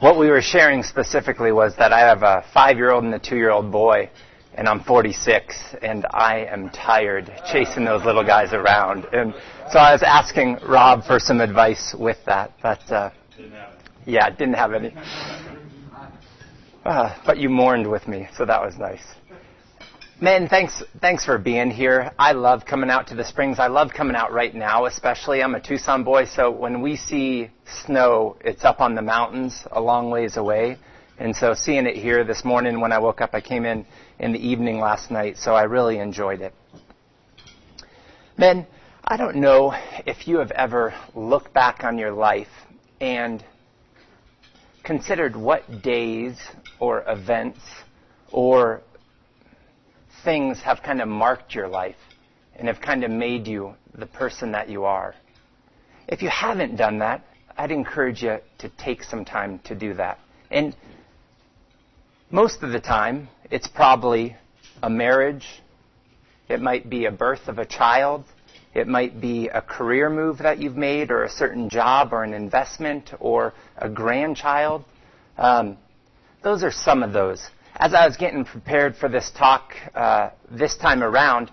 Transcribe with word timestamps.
what 0.00 0.18
we 0.18 0.28
were 0.28 0.42
sharing 0.42 0.82
specifically 0.82 1.52
was 1.52 1.74
that 1.76 1.92
I 1.92 2.00
have 2.00 2.22
a 2.22 2.44
five 2.52 2.76
year 2.76 2.90
old 2.92 3.04
and 3.04 3.14
a 3.14 3.18
two 3.18 3.36
year 3.36 3.50
old 3.50 3.72
boy, 3.72 4.10
and 4.54 4.68
I'm 4.68 4.80
46, 4.84 5.76
and 5.82 6.06
I 6.10 6.46
am 6.50 6.70
tired 6.70 7.32
chasing 7.50 7.84
those 7.84 8.04
little 8.04 8.24
guys 8.24 8.52
around. 8.52 9.06
And 9.12 9.34
so 9.70 9.78
I 9.78 9.92
was 9.92 10.02
asking 10.02 10.58
Rob 10.66 11.04
for 11.04 11.18
some 11.18 11.40
advice 11.40 11.94
with 11.98 12.18
that, 12.26 12.52
but 12.62 12.90
uh, 12.90 13.10
yeah, 14.06 14.28
didn't 14.30 14.54
have 14.54 14.72
any. 14.72 14.94
Uh, 16.84 17.16
but 17.26 17.38
you 17.38 17.48
mourned 17.48 17.90
with 17.90 18.06
me, 18.06 18.28
so 18.36 18.44
that 18.44 18.60
was 18.60 18.76
nice. 18.78 19.02
Man, 20.18 20.48
thanks, 20.48 20.82
thanks 21.02 21.26
for 21.26 21.36
being 21.36 21.70
here. 21.70 22.10
I 22.18 22.32
love 22.32 22.64
coming 22.64 22.88
out 22.88 23.08
to 23.08 23.14
the 23.14 23.22
springs. 23.22 23.58
I 23.58 23.66
love 23.66 23.90
coming 23.92 24.16
out 24.16 24.32
right 24.32 24.54
now, 24.54 24.86
especially. 24.86 25.42
I'm 25.42 25.54
a 25.54 25.60
Tucson 25.60 26.04
boy, 26.04 26.24
so 26.24 26.50
when 26.50 26.80
we 26.80 26.96
see 26.96 27.50
snow, 27.84 28.38
it's 28.40 28.64
up 28.64 28.80
on 28.80 28.94
the 28.94 29.02
mountains 29.02 29.66
a 29.70 29.78
long 29.78 30.10
ways 30.10 30.38
away. 30.38 30.78
And 31.18 31.36
so 31.36 31.52
seeing 31.52 31.84
it 31.84 31.96
here 31.96 32.24
this 32.24 32.46
morning 32.46 32.80
when 32.80 32.92
I 32.92 32.98
woke 32.98 33.20
up, 33.20 33.34
I 33.34 33.42
came 33.42 33.66
in 33.66 33.84
in 34.18 34.32
the 34.32 34.38
evening 34.38 34.80
last 34.80 35.10
night, 35.10 35.36
so 35.36 35.54
I 35.54 35.64
really 35.64 35.98
enjoyed 35.98 36.40
it. 36.40 36.54
Men, 38.38 38.66
I 39.04 39.18
don't 39.18 39.36
know 39.36 39.74
if 40.06 40.26
you 40.26 40.38
have 40.38 40.50
ever 40.52 40.94
looked 41.14 41.52
back 41.52 41.84
on 41.84 41.98
your 41.98 42.12
life 42.12 42.48
and 43.02 43.44
considered 44.82 45.36
what 45.36 45.82
days 45.82 46.38
or 46.80 47.04
events 47.06 47.60
or 48.32 48.80
things 50.26 50.60
have 50.60 50.82
kind 50.82 51.00
of 51.00 51.06
marked 51.06 51.54
your 51.54 51.68
life 51.68 51.94
and 52.56 52.66
have 52.66 52.80
kind 52.80 53.04
of 53.04 53.10
made 53.12 53.46
you 53.46 53.74
the 53.96 54.06
person 54.06 54.52
that 54.52 54.68
you 54.68 54.84
are. 54.84 55.14
If 56.08 56.20
you 56.20 56.28
haven't 56.28 56.74
done 56.74 56.98
that, 56.98 57.24
I'd 57.56 57.70
encourage 57.70 58.22
you 58.22 58.38
to 58.58 58.68
take 58.76 59.04
some 59.04 59.24
time 59.24 59.60
to 59.64 59.76
do 59.76 59.94
that. 59.94 60.18
And 60.50 60.74
most 62.28 62.64
of 62.64 62.72
the 62.72 62.80
time, 62.80 63.28
it's 63.52 63.68
probably 63.68 64.36
a 64.82 64.90
marriage, 64.90 65.46
it 66.48 66.60
might 66.60 66.90
be 66.90 67.04
a 67.04 67.12
birth 67.12 67.46
of 67.46 67.58
a 67.58 67.64
child, 67.64 68.24
it 68.74 68.88
might 68.88 69.20
be 69.20 69.46
a 69.46 69.62
career 69.62 70.10
move 70.10 70.38
that 70.38 70.58
you've 70.58 70.76
made, 70.76 71.12
or 71.12 71.22
a 71.22 71.30
certain 71.30 71.70
job, 71.70 72.12
or 72.12 72.24
an 72.24 72.34
investment, 72.34 73.12
or 73.20 73.54
a 73.78 73.88
grandchild. 73.88 74.84
Um, 75.38 75.78
those 76.42 76.64
are 76.64 76.72
some 76.72 77.04
of 77.04 77.12
those 77.12 77.48
as 77.78 77.92
I 77.92 78.06
was 78.06 78.16
getting 78.16 78.44
prepared 78.44 78.96
for 78.96 79.08
this 79.08 79.30
talk 79.30 79.74
uh, 79.94 80.30
this 80.50 80.76
time 80.76 81.02
around, 81.02 81.50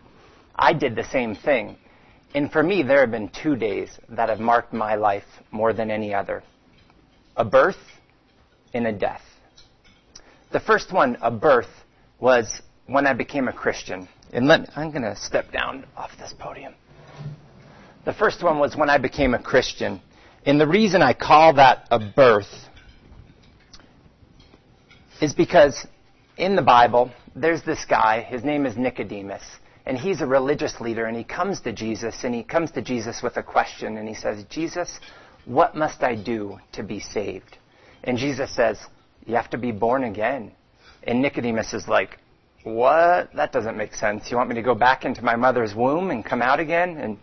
I 0.55 0.73
did 0.73 0.95
the 0.95 1.03
same 1.03 1.35
thing. 1.35 1.77
And 2.33 2.52
for 2.52 2.63
me, 2.63 2.81
there 2.81 3.02
have 3.02 3.11
been 3.11 3.29
two 3.29 3.55
days 3.55 3.89
that 4.09 4.29
have 4.29 4.39
marked 4.39 4.73
my 4.73 4.95
life 4.95 5.25
more 5.51 5.73
than 5.73 5.91
any 5.91 6.13
other 6.13 6.44
a 7.35 7.44
birth 7.44 7.77
and 8.73 8.85
a 8.85 8.91
death. 8.91 9.21
The 10.51 10.59
first 10.59 10.94
one, 10.94 11.17
a 11.21 11.31
birth, 11.31 11.69
was 12.19 12.61
when 12.85 13.07
I 13.07 13.13
became 13.13 13.47
a 13.47 13.53
Christian. 13.53 14.07
And 14.31 14.47
let, 14.47 14.69
I'm 14.77 14.91
going 14.91 15.03
to 15.03 15.16
step 15.16 15.51
down 15.51 15.85
off 15.97 16.11
this 16.19 16.33
podium. 16.38 16.75
The 18.05 18.13
first 18.13 18.44
one 18.44 18.59
was 18.59 18.75
when 18.75 18.89
I 18.89 18.99
became 18.99 19.33
a 19.33 19.41
Christian. 19.41 19.99
And 20.45 20.61
the 20.61 20.67
reason 20.67 21.01
I 21.01 21.13
call 21.13 21.53
that 21.55 21.88
a 21.89 21.99
birth 21.99 22.53
is 25.21 25.33
because 25.33 25.88
in 26.38 26.56
the 26.56 26.62
Bible, 26.62 27.12
there's 27.36 27.64
this 27.64 27.86
guy, 27.86 28.22
his 28.22 28.44
name 28.44 28.66
is 28.66 28.78
Nicodemus, 28.78 29.44
and 29.86 29.98
he's 29.98 30.22
a 30.22 30.28
religious 30.28 30.80
leader, 30.80 31.06
and 31.06 31.16
he 31.16 31.23
comes 31.23 31.62
to 31.62 31.73
Jesus, 31.73 32.23
and 32.23 32.34
he 32.34 32.44
comes 32.44 32.72
to 32.72 32.81
Jesus 32.81 33.22
with 33.22 33.38
a 33.38 33.44
question, 33.44 33.98
and 33.98 34.08
he 34.08 34.16
says, 34.16 34.44
Jesus, 34.50 35.00
what 35.45 35.75
must 35.75 36.03
I 36.03 36.16
do 36.16 36.58
to 36.72 36.84
be 36.84 37.00
saved? 37.00 37.58
And 38.03 38.17
Jesus 38.17 38.53
says, 38.56 38.80
You 39.25 39.36
have 39.36 39.50
to 39.52 39.58
be 39.58 39.72
born 39.72 40.03
again. 40.03 40.52
And 41.03 41.22
Nicodemus 41.22 41.73
is 41.73 41.88
like, 41.88 42.17
What? 42.64 43.34
That 43.34 43.52
doesn't 43.52 43.78
make 43.78 43.94
sense. 43.94 44.31
You 44.31 44.38
want 44.38 44.50
me 44.50 44.56
to 44.56 44.62
go 44.62 44.75
back 44.75 45.06
into 45.06 45.22
my 45.22 45.36
mother's 45.36 45.75
womb 45.75 46.12
and 46.12 46.25
come 46.25 46.41
out 46.41 46.59
again? 46.59 46.97
And 46.97 47.18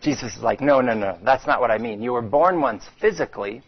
Jesus 0.00 0.36
is 0.36 0.42
like, 0.42 0.60
No, 0.60 0.80
no, 0.80 0.94
no, 0.94 1.18
that's 1.24 1.46
not 1.46 1.60
what 1.60 1.70
I 1.70 1.78
mean. 1.78 2.02
You 2.02 2.12
were 2.12 2.22
born 2.22 2.60
once 2.60 2.84
physically, 3.00 3.62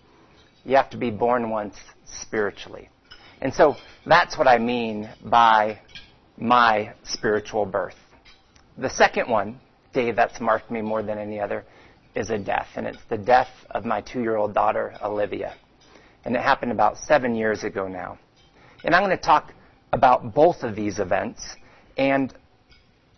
you 0.65 0.77
have 0.77 0.91
to 0.91 0.97
be 0.97 1.11
born 1.11 1.51
once 1.51 1.77
spiritually. 2.05 2.89
And 3.41 3.53
so 3.53 3.77
that's 4.07 4.39
what 4.39 4.49
I 4.49 4.59
mean 4.59 5.11
by 5.25 5.81
my 6.39 6.93
spiritual 7.03 7.67
birth. 7.67 7.97
The 8.79 8.91
second 8.91 9.29
one, 9.29 9.61
day 9.93 10.13
that's 10.13 10.41
marked 10.41 10.71
me 10.71 10.83
more 10.83 11.03
than 11.03 11.19
any 11.19 11.41
other, 11.41 11.65
is 12.15 12.31
a 12.31 12.39
death. 12.39 12.69
And 12.77 12.87
it's 12.87 13.03
the 13.09 13.19
death 13.19 13.51
of 13.71 13.85
my 13.85 14.01
two 14.01 14.21
year 14.21 14.37
old 14.37 14.55
daughter, 14.55 14.95
Olivia. 15.03 15.55
And 16.25 16.35
it 16.35 16.43
happened 16.43 16.73
about 16.73 16.99
seven 16.99 17.35
years 17.35 17.63
ago 17.63 17.89
now. 17.89 18.19
And 18.85 18.95
I'm 18.95 19.03
going 19.03 19.17
to 19.17 19.23
talk 19.23 19.53
about 19.93 20.35
both 20.35 20.63
of 20.63 20.75
these 20.75 20.99
events. 20.99 21.57
And 21.97 22.35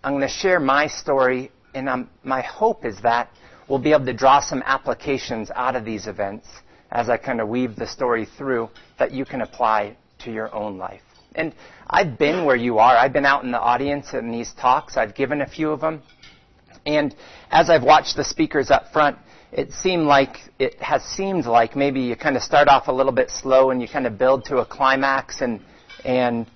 I'm 0.05 0.13
going 0.13 0.23
to 0.23 0.29
share 0.29 0.61
my 0.61 0.87
story. 0.87 1.51
And 1.75 1.89
I'm, 1.89 2.11
my 2.23 2.43
hope 2.43 2.85
is 2.85 3.01
that 3.03 3.31
we'll 3.69 3.79
be 3.79 3.93
able 3.93 4.07
to 4.07 4.13
draw 4.13 4.41
some 4.41 4.63
applications 4.65 5.51
out 5.55 5.77
of 5.77 5.85
these 5.85 6.07
events 6.07 6.47
as 6.91 7.09
I 7.09 7.17
kind 7.17 7.41
of 7.41 7.49
weave 7.49 7.77
the 7.77 7.87
story 7.87 8.27
through 8.37 8.71
that 8.99 9.13
you 9.13 9.25
can 9.25 9.43
apply 9.43 9.97
to 10.21 10.33
your 10.33 10.55
own 10.55 10.79
life. 10.79 11.03
And 11.35 11.55
I've 11.89 12.19
been 12.19 12.45
where 12.45 12.57
you 12.57 12.79
are. 12.79 12.97
I've 12.97 13.13
been 13.13 13.27
out 13.27 13.45
in 13.45 13.53
the 13.53 13.61
audience 13.61 14.13
in 14.13 14.31
these 14.31 14.53
talks. 14.55 14.97
I've 14.97 15.15
given 15.15 15.41
a 15.41 15.47
few 15.47 15.71
of 15.71 15.81
them. 15.81 16.03
And 16.87 17.15
as 17.51 17.71
I've 17.71 17.83
watched 17.83 18.17
the 18.17 18.25
speakers 18.25 18.71
up 18.71 18.93
front, 18.93 19.19
it 19.53 19.73
seemed 19.73 20.07
like 20.07 20.37
it 20.59 20.81
has 20.81 21.03
seemed 21.03 21.47
like 21.47 21.75
maybe 21.77 22.01
you 22.01 22.17
kind 22.17 22.37
of 22.37 22.43
start 22.43 22.69
off 22.69 22.89
a 22.89 22.93
little 22.93 23.13
bit 23.13 23.31
slow 23.31 23.71
and 23.71 23.81
you 23.81 23.89
kind 23.89 24.07
of 24.07 24.19
build 24.19 24.45
to 24.47 24.59
a 24.59 24.67
climax 24.67 25.41
and 25.41 25.61
and 26.05 26.47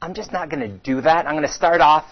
I'm 0.00 0.14
just 0.14 0.32
not 0.32 0.48
going 0.48 0.60
to 0.60 0.68
do 0.68 1.00
that. 1.00 1.26
I'm 1.26 1.34
going 1.34 1.46
to 1.46 1.52
start 1.52 1.80
off 1.80 2.06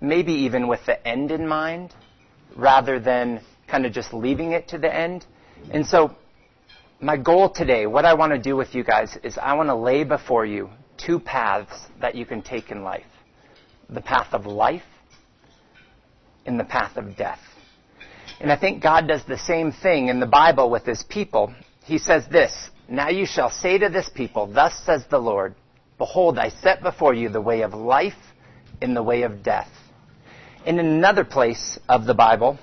maybe 0.00 0.32
even 0.32 0.68
with 0.68 0.84
the 0.86 1.06
end 1.06 1.30
in 1.30 1.46
mind 1.46 1.94
rather 2.54 3.00
than 3.00 3.40
kind 3.66 3.86
of 3.86 3.92
just 3.92 4.12
leaving 4.12 4.52
it 4.52 4.68
to 4.68 4.78
the 4.78 4.92
end. 4.92 5.24
And 5.70 5.86
so 5.86 6.14
my 7.00 7.16
goal 7.16 7.50
today, 7.50 7.86
what 7.86 8.04
I 8.04 8.14
want 8.14 8.32
to 8.32 8.38
do 8.38 8.56
with 8.56 8.74
you 8.74 8.82
guys, 8.82 9.18
is 9.22 9.36
I 9.38 9.54
want 9.54 9.68
to 9.68 9.74
lay 9.74 10.04
before 10.04 10.46
you 10.46 10.70
two 10.96 11.20
paths 11.20 11.74
that 12.00 12.14
you 12.14 12.24
can 12.24 12.42
take 12.42 12.70
in 12.70 12.82
life 12.82 13.04
the 13.88 14.00
path 14.00 14.32
of 14.32 14.46
life 14.46 14.82
and 16.44 16.58
the 16.58 16.64
path 16.64 16.96
of 16.96 17.16
death. 17.16 17.38
And 18.40 18.50
I 18.50 18.56
think 18.56 18.82
God 18.82 19.06
does 19.06 19.24
the 19.24 19.38
same 19.38 19.70
thing 19.70 20.08
in 20.08 20.18
the 20.18 20.26
Bible 20.26 20.70
with 20.70 20.84
his 20.84 21.04
people. 21.04 21.54
He 21.84 21.98
says 21.98 22.24
this 22.28 22.70
Now 22.88 23.10
you 23.10 23.26
shall 23.26 23.50
say 23.50 23.78
to 23.78 23.88
this 23.88 24.08
people, 24.08 24.46
Thus 24.46 24.74
says 24.84 25.04
the 25.08 25.18
Lord, 25.18 25.54
Behold, 25.98 26.38
I 26.38 26.48
set 26.48 26.82
before 26.82 27.14
you 27.14 27.28
the 27.28 27.40
way 27.40 27.62
of 27.62 27.74
life 27.74 28.14
and 28.82 28.96
the 28.96 29.02
way 29.02 29.22
of 29.22 29.42
death. 29.42 29.70
In 30.64 30.80
another 30.80 31.24
place 31.24 31.78
of 31.88 32.06
the 32.06 32.14
Bible, 32.14 32.58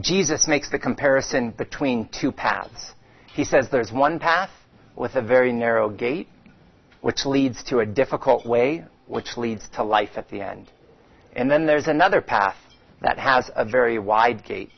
Jesus 0.00 0.46
makes 0.46 0.70
the 0.70 0.78
comparison 0.78 1.52
between 1.52 2.08
two 2.08 2.32
paths. 2.32 2.92
He 3.32 3.44
says 3.44 3.70
there's 3.70 3.92
one 3.92 4.18
path 4.18 4.50
with 4.94 5.16
a 5.16 5.22
very 5.22 5.52
narrow 5.52 5.88
gate, 5.88 6.28
which 7.00 7.24
leads 7.24 7.62
to 7.64 7.78
a 7.78 7.86
difficult 7.86 8.44
way, 8.44 8.84
which 9.06 9.38
leads 9.38 9.68
to 9.70 9.82
life 9.82 10.16
at 10.16 10.28
the 10.28 10.42
end. 10.42 10.70
And 11.34 11.50
then 11.50 11.64
there's 11.66 11.88
another 11.88 12.20
path 12.20 12.56
that 13.00 13.18
has 13.18 13.50
a 13.56 13.64
very 13.64 13.98
wide 13.98 14.44
gate 14.44 14.70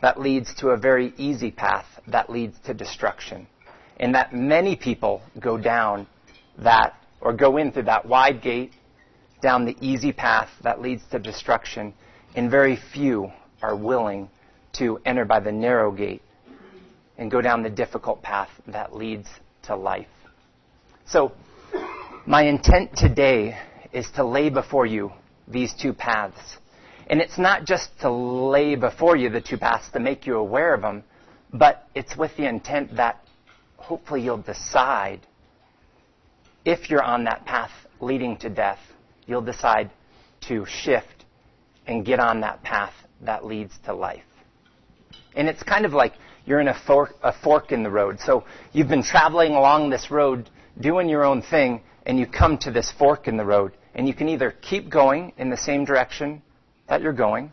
that 0.00 0.20
leads 0.20 0.52
to 0.54 0.70
a 0.70 0.76
very 0.76 1.14
easy 1.16 1.52
path 1.52 1.86
that 2.08 2.28
leads 2.28 2.58
to 2.64 2.74
destruction. 2.74 3.46
And 4.00 4.16
that 4.16 4.34
many 4.34 4.74
people 4.74 5.22
go 5.38 5.56
down 5.56 6.08
that, 6.58 6.94
or 7.20 7.32
go 7.32 7.56
in 7.56 7.70
through 7.70 7.84
that 7.84 8.04
wide 8.04 8.42
gate, 8.42 8.72
down 9.40 9.64
the 9.64 9.76
easy 9.80 10.12
path 10.12 10.50
that 10.62 10.82
leads 10.82 11.04
to 11.12 11.20
destruction, 11.20 11.94
and 12.34 12.50
very 12.50 12.74
few 12.92 13.30
are 13.62 13.76
willing 13.76 14.28
to 14.72 15.00
enter 15.04 15.24
by 15.24 15.38
the 15.38 15.52
narrow 15.52 15.92
gate 15.92 16.22
and 17.22 17.30
go 17.30 17.40
down 17.40 17.62
the 17.62 17.70
difficult 17.70 18.20
path 18.20 18.50
that 18.66 18.96
leads 18.96 19.28
to 19.62 19.76
life. 19.76 20.08
So, 21.06 21.30
my 22.26 22.42
intent 22.42 22.96
today 22.96 23.56
is 23.92 24.10
to 24.16 24.24
lay 24.24 24.50
before 24.50 24.86
you 24.86 25.12
these 25.46 25.72
two 25.72 25.92
paths. 25.92 26.56
And 27.06 27.20
it's 27.20 27.38
not 27.38 27.64
just 27.64 27.90
to 28.00 28.10
lay 28.10 28.74
before 28.74 29.16
you 29.16 29.30
the 29.30 29.40
two 29.40 29.56
paths 29.56 29.88
to 29.92 30.00
make 30.00 30.26
you 30.26 30.36
aware 30.36 30.74
of 30.74 30.82
them, 30.82 31.04
but 31.52 31.86
it's 31.94 32.16
with 32.16 32.36
the 32.36 32.48
intent 32.48 32.96
that 32.96 33.22
hopefully 33.76 34.22
you'll 34.22 34.38
decide 34.38 35.20
if 36.64 36.90
you're 36.90 37.04
on 37.04 37.22
that 37.24 37.46
path 37.46 37.70
leading 38.00 38.36
to 38.38 38.50
death, 38.50 38.80
you'll 39.28 39.42
decide 39.42 39.92
to 40.48 40.66
shift 40.66 41.24
and 41.86 42.04
get 42.04 42.18
on 42.18 42.40
that 42.40 42.64
path 42.64 42.94
that 43.20 43.44
leads 43.46 43.78
to 43.84 43.94
life. 43.94 44.24
And 45.36 45.48
it's 45.48 45.62
kind 45.62 45.86
of 45.86 45.92
like 45.92 46.14
you're 46.44 46.60
in 46.60 46.68
a 46.68 46.78
fork, 46.86 47.14
a 47.22 47.32
fork 47.32 47.72
in 47.72 47.82
the 47.82 47.90
road. 47.90 48.18
So 48.20 48.44
you've 48.72 48.88
been 48.88 49.02
traveling 49.02 49.52
along 49.52 49.90
this 49.90 50.10
road, 50.10 50.50
doing 50.80 51.08
your 51.08 51.24
own 51.24 51.42
thing, 51.42 51.82
and 52.04 52.18
you 52.18 52.26
come 52.26 52.58
to 52.58 52.70
this 52.70 52.90
fork 52.98 53.28
in 53.28 53.36
the 53.36 53.44
road. 53.44 53.72
And 53.94 54.08
you 54.08 54.14
can 54.14 54.28
either 54.28 54.54
keep 54.62 54.88
going 54.90 55.32
in 55.36 55.50
the 55.50 55.56
same 55.56 55.84
direction 55.84 56.42
that 56.88 57.02
you're 57.02 57.12
going, 57.12 57.52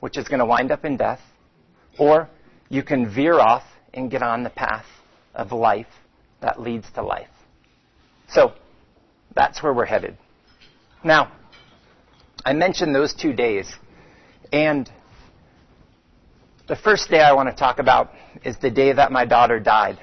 which 0.00 0.16
is 0.16 0.28
going 0.28 0.40
to 0.40 0.46
wind 0.46 0.70
up 0.70 0.84
in 0.84 0.96
death, 0.96 1.20
or 1.98 2.28
you 2.68 2.82
can 2.82 3.12
veer 3.12 3.34
off 3.34 3.64
and 3.94 4.10
get 4.10 4.22
on 4.22 4.42
the 4.44 4.50
path 4.50 4.86
of 5.34 5.52
life 5.52 5.86
that 6.40 6.60
leads 6.60 6.88
to 6.92 7.02
life. 7.02 7.28
So, 8.28 8.52
that's 9.34 9.62
where 9.62 9.72
we're 9.72 9.86
headed. 9.86 10.16
Now, 11.02 11.32
I 12.44 12.52
mentioned 12.52 12.94
those 12.94 13.14
two 13.14 13.32
days, 13.32 13.72
and 14.52 14.90
the 16.68 16.76
first 16.76 17.08
day 17.08 17.20
I 17.20 17.32
want 17.32 17.48
to 17.48 17.54
talk 17.54 17.78
about 17.78 18.12
is 18.44 18.56
the 18.58 18.70
day 18.70 18.92
that 18.92 19.10
my 19.10 19.24
daughter 19.24 19.58
died. 19.58 19.98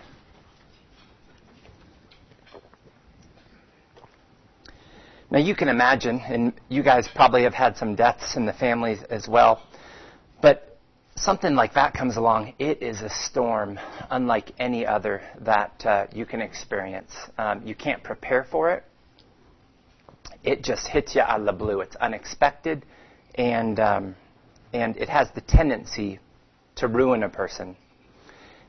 Now 5.29 5.39
you 5.39 5.55
can 5.55 5.67
imagine, 5.67 6.19
and 6.19 6.53
you 6.69 6.81
guys 6.81 7.07
probably 7.13 7.43
have 7.43 7.53
had 7.53 7.77
some 7.77 7.95
deaths 7.95 8.35
in 8.35 8.45
the 8.45 8.53
families 8.53 9.03
as 9.09 9.27
well, 9.27 9.61
but 10.41 10.79
something 11.15 11.55
like 11.55 11.73
that 11.73 11.93
comes 11.93 12.17
along, 12.17 12.53
it 12.57 12.81
is 12.81 13.01
a 13.01 13.09
storm 13.09 13.79
unlike 14.09 14.51
any 14.59 14.85
other 14.85 15.21
that 15.41 15.85
uh, 15.85 16.07
you 16.13 16.25
can 16.25 16.41
experience. 16.41 17.11
Um, 17.37 17.65
you 17.65 17.75
can't 17.75 18.03
prepare 18.03 18.43
for 18.43 18.71
it. 18.71 18.83
It 20.43 20.63
just 20.63 20.87
hits 20.87 21.15
you 21.15 21.21
out 21.21 21.39
of 21.39 21.45
the 21.45 21.53
blue. 21.53 21.81
It's 21.81 21.95
unexpected, 21.95 22.85
and 23.35 23.79
um, 23.79 24.15
and 24.73 24.95
it 24.97 25.09
has 25.09 25.27
the 25.33 25.41
tendency 25.41 26.19
to 26.75 26.87
ruin 26.87 27.23
a 27.23 27.29
person. 27.29 27.75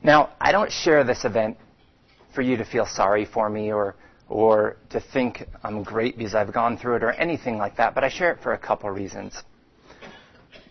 Now, 0.03 0.29
I 0.39 0.51
don't 0.51 0.71
share 0.71 1.03
this 1.03 1.25
event 1.25 1.57
for 2.33 2.41
you 2.41 2.57
to 2.57 2.65
feel 2.65 2.85
sorry 2.85 3.25
for 3.25 3.49
me 3.49 3.71
or 3.71 3.95
or 4.29 4.77
to 4.89 4.99
think 4.99 5.43
I'm 5.63 5.83
great 5.83 6.17
because 6.17 6.35
I've 6.35 6.53
gone 6.53 6.77
through 6.77 6.97
it 6.97 7.03
or 7.03 7.11
anything 7.11 7.57
like 7.57 7.77
that, 7.77 7.95
but 7.95 8.03
I 8.03 8.09
share 8.09 8.31
it 8.31 8.41
for 8.41 8.53
a 8.53 8.57
couple 8.57 8.89
reasons. 8.89 9.41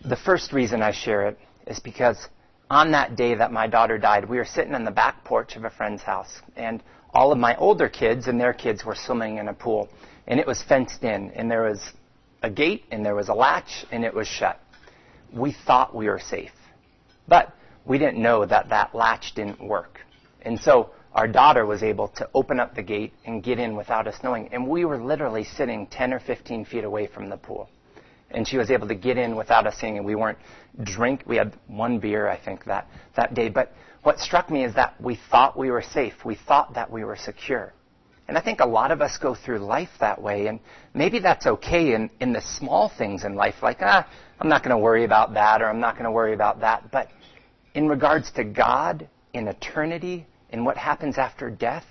The 0.05 0.15
first 0.15 0.53
reason 0.53 0.81
I 0.81 0.91
share 0.91 1.27
it 1.27 1.39
is 1.65 1.79
because 1.79 2.27
on 2.69 2.91
that 2.91 3.15
day 3.15 3.33
that 3.35 3.51
my 3.51 3.67
daughter 3.67 3.97
died, 3.97 4.29
we 4.29 4.37
were 4.37 4.45
sitting 4.45 4.75
on 4.75 4.83
the 4.83 4.91
back 4.91 5.23
porch 5.23 5.55
of 5.55 5.63
a 5.63 5.69
friend's 5.69 6.03
house, 6.03 6.41
and 6.55 6.83
all 7.13 7.31
of 7.31 7.37
my 7.37 7.55
older 7.55 7.89
kids 7.89 8.27
and 8.27 8.39
their 8.39 8.53
kids 8.53 8.85
were 8.85 8.95
swimming 8.95 9.37
in 9.37 9.47
a 9.47 9.53
pool, 9.53 9.89
and 10.27 10.39
it 10.39 10.45
was 10.45 10.61
fenced 10.61 11.03
in, 11.03 11.31
and 11.31 11.49
there 11.49 11.63
was 11.63 11.93
a 12.43 12.49
gate, 12.49 12.83
and 12.91 13.05
there 13.05 13.15
was 13.15 13.29
a 13.29 13.33
latch, 13.33 13.85
and 13.91 14.03
it 14.03 14.13
was 14.13 14.27
shut. 14.27 14.59
We 15.33 15.55
thought 15.65 15.95
we 15.95 16.07
were 16.07 16.19
safe, 16.19 16.51
but 17.27 17.53
we 17.85 17.97
didn't 17.97 18.21
know 18.21 18.45
that 18.45 18.69
that 18.69 18.93
latch 18.93 19.33
didn't 19.35 19.61
work. 19.61 19.99
And 20.41 20.59
so 20.59 20.91
our 21.13 21.27
daughter 21.27 21.65
was 21.65 21.83
able 21.83 22.09
to 22.09 22.29
open 22.33 22.59
up 22.59 22.75
the 22.75 22.83
gate 22.83 23.13
and 23.25 23.43
get 23.43 23.59
in 23.59 23.75
without 23.75 24.07
us 24.07 24.15
knowing. 24.23 24.49
And 24.51 24.67
we 24.67 24.85
were 24.85 25.03
literally 25.03 25.43
sitting 25.43 25.87
10 25.87 26.13
or 26.13 26.19
15 26.19 26.65
feet 26.65 26.83
away 26.83 27.07
from 27.07 27.29
the 27.29 27.37
pool. 27.37 27.69
And 28.29 28.47
she 28.47 28.57
was 28.57 28.69
able 28.69 28.87
to 28.89 28.95
get 28.95 29.17
in 29.17 29.35
without 29.35 29.65
us 29.65 29.77
seeing. 29.79 29.97
And 29.97 30.05
we 30.05 30.15
weren't 30.15 30.37
drink. 30.83 31.23
We 31.25 31.37
had 31.37 31.57
one 31.67 31.99
beer, 31.99 32.27
I 32.27 32.37
think, 32.37 32.65
that, 32.65 32.87
that 33.15 33.33
day. 33.33 33.49
But 33.49 33.71
what 34.03 34.19
struck 34.19 34.51
me 34.51 34.63
is 34.63 34.75
that 34.75 34.99
we 35.01 35.19
thought 35.31 35.57
we 35.57 35.71
were 35.71 35.81
safe. 35.81 36.13
We 36.23 36.35
thought 36.35 36.75
that 36.75 36.91
we 36.91 37.03
were 37.03 37.15
secure. 37.15 37.73
And 38.27 38.37
I 38.37 38.41
think 38.41 38.59
a 38.59 38.65
lot 38.65 38.91
of 38.91 39.01
us 39.01 39.17
go 39.17 39.33
through 39.33 39.59
life 39.59 39.89
that 40.01 40.21
way. 40.21 40.47
And 40.47 40.59
maybe 40.93 41.19
that's 41.19 41.47
okay 41.47 41.93
in, 41.93 42.09
in 42.19 42.33
the 42.33 42.41
small 42.41 42.89
things 42.89 43.23
in 43.23 43.35
life, 43.35 43.55
like, 43.63 43.77
ah, 43.81 44.07
I'm 44.39 44.49
not 44.49 44.63
going 44.63 44.75
to 44.75 44.77
worry 44.77 45.05
about 45.05 45.33
that 45.33 45.61
or 45.61 45.69
I'm 45.69 45.79
not 45.79 45.95
going 45.95 46.05
to 46.05 46.11
worry 46.11 46.33
about 46.33 46.59
that. 46.59 46.91
But 46.91 47.07
in 47.77 47.87
regards 47.87 48.31
to 48.31 48.43
God, 48.43 49.07
in 49.35 49.47
eternity, 49.47 50.25
in 50.49 50.65
what 50.65 50.77
happens 50.77 51.19
after 51.19 51.51
death, 51.51 51.85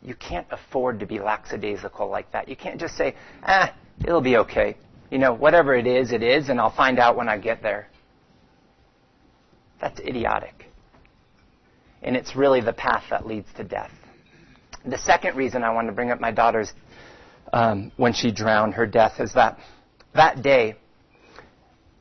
you 0.00 0.14
can't 0.14 0.46
afford 0.52 1.00
to 1.00 1.06
be 1.06 1.18
lackadaisical 1.18 2.08
like 2.08 2.30
that. 2.30 2.48
You 2.48 2.54
can't 2.54 2.78
just 2.78 2.96
say, 2.96 3.16
ah, 3.42 3.74
it'll 4.06 4.20
be 4.20 4.36
okay. 4.36 4.76
You 5.10 5.18
know, 5.18 5.34
whatever 5.34 5.74
it 5.74 5.88
is, 5.88 6.12
it 6.12 6.22
is, 6.22 6.50
and 6.50 6.60
I'll 6.60 6.74
find 6.74 7.00
out 7.00 7.16
when 7.16 7.28
I 7.28 7.36
get 7.36 7.64
there. 7.64 7.88
That's 9.80 9.98
idiotic. 9.98 10.66
And 12.00 12.14
it's 12.14 12.36
really 12.36 12.60
the 12.60 12.72
path 12.72 13.02
that 13.10 13.26
leads 13.26 13.48
to 13.56 13.64
death. 13.64 13.90
The 14.86 14.98
second 14.98 15.36
reason 15.36 15.64
I 15.64 15.70
wanted 15.70 15.88
to 15.88 15.94
bring 15.94 16.12
up 16.12 16.20
my 16.20 16.30
daughter's, 16.30 16.72
um, 17.52 17.90
when 17.96 18.12
she 18.12 18.30
drowned, 18.30 18.74
her 18.74 18.86
death, 18.86 19.18
is 19.18 19.32
that 19.32 19.58
that 20.14 20.42
day, 20.42 20.76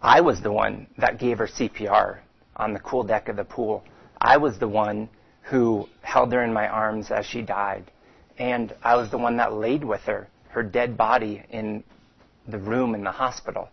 I 0.03 0.21
was 0.21 0.39
the 0.39 0.51
one 0.51 0.85
that 0.99 1.17
gave 1.17 1.39
her 1.39 1.47
CPR 1.47 2.19
on 2.57 2.73
the 2.73 2.79
cool 2.79 3.03
deck 3.03 3.29
of 3.29 3.37
the 3.37 3.43
pool. 3.45 3.83
I 4.19 4.37
was 4.37 4.59
the 4.59 4.67
one 4.67 5.09
who 5.43 5.87
held 6.01 6.33
her 6.33 6.43
in 6.43 6.51
my 6.51 6.67
arms 6.67 7.09
as 7.11 7.25
she 7.25 7.41
died. 7.41 7.89
And 8.37 8.73
I 8.83 8.95
was 8.95 9.09
the 9.09 9.17
one 9.17 9.37
that 9.37 9.53
laid 9.53 9.83
with 9.83 10.01
her, 10.01 10.27
her 10.49 10.63
dead 10.63 10.97
body 10.97 11.43
in 11.49 11.83
the 12.47 12.57
room 12.57 12.93
in 12.95 13.03
the 13.03 13.11
hospital. 13.11 13.69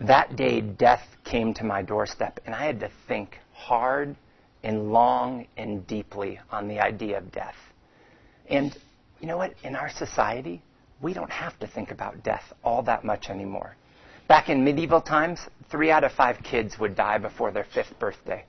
That 0.00 0.36
day, 0.36 0.60
death 0.60 1.06
came 1.24 1.54
to 1.54 1.64
my 1.64 1.82
doorstep, 1.82 2.40
and 2.44 2.54
I 2.54 2.66
had 2.66 2.80
to 2.80 2.90
think 3.08 3.38
hard 3.52 4.14
and 4.62 4.92
long 4.92 5.46
and 5.56 5.86
deeply 5.86 6.38
on 6.50 6.68
the 6.68 6.80
idea 6.80 7.18
of 7.18 7.32
death. 7.32 7.56
And 8.48 8.76
you 9.20 9.26
know 9.26 9.38
what? 9.38 9.54
In 9.62 9.74
our 9.74 9.90
society, 9.90 10.62
we 11.00 11.14
don't 11.14 11.30
have 11.30 11.58
to 11.60 11.66
think 11.66 11.90
about 11.90 12.22
death 12.22 12.52
all 12.62 12.82
that 12.82 13.04
much 13.04 13.28
anymore. 13.30 13.76
Back 14.28 14.48
in 14.48 14.64
medieval 14.64 15.00
times, 15.00 15.40
three 15.70 15.90
out 15.90 16.04
of 16.04 16.12
five 16.12 16.42
kids 16.42 16.78
would 16.78 16.96
die 16.96 17.18
before 17.18 17.52
their 17.52 17.64
fifth 17.64 17.98
birthday. 17.98 18.44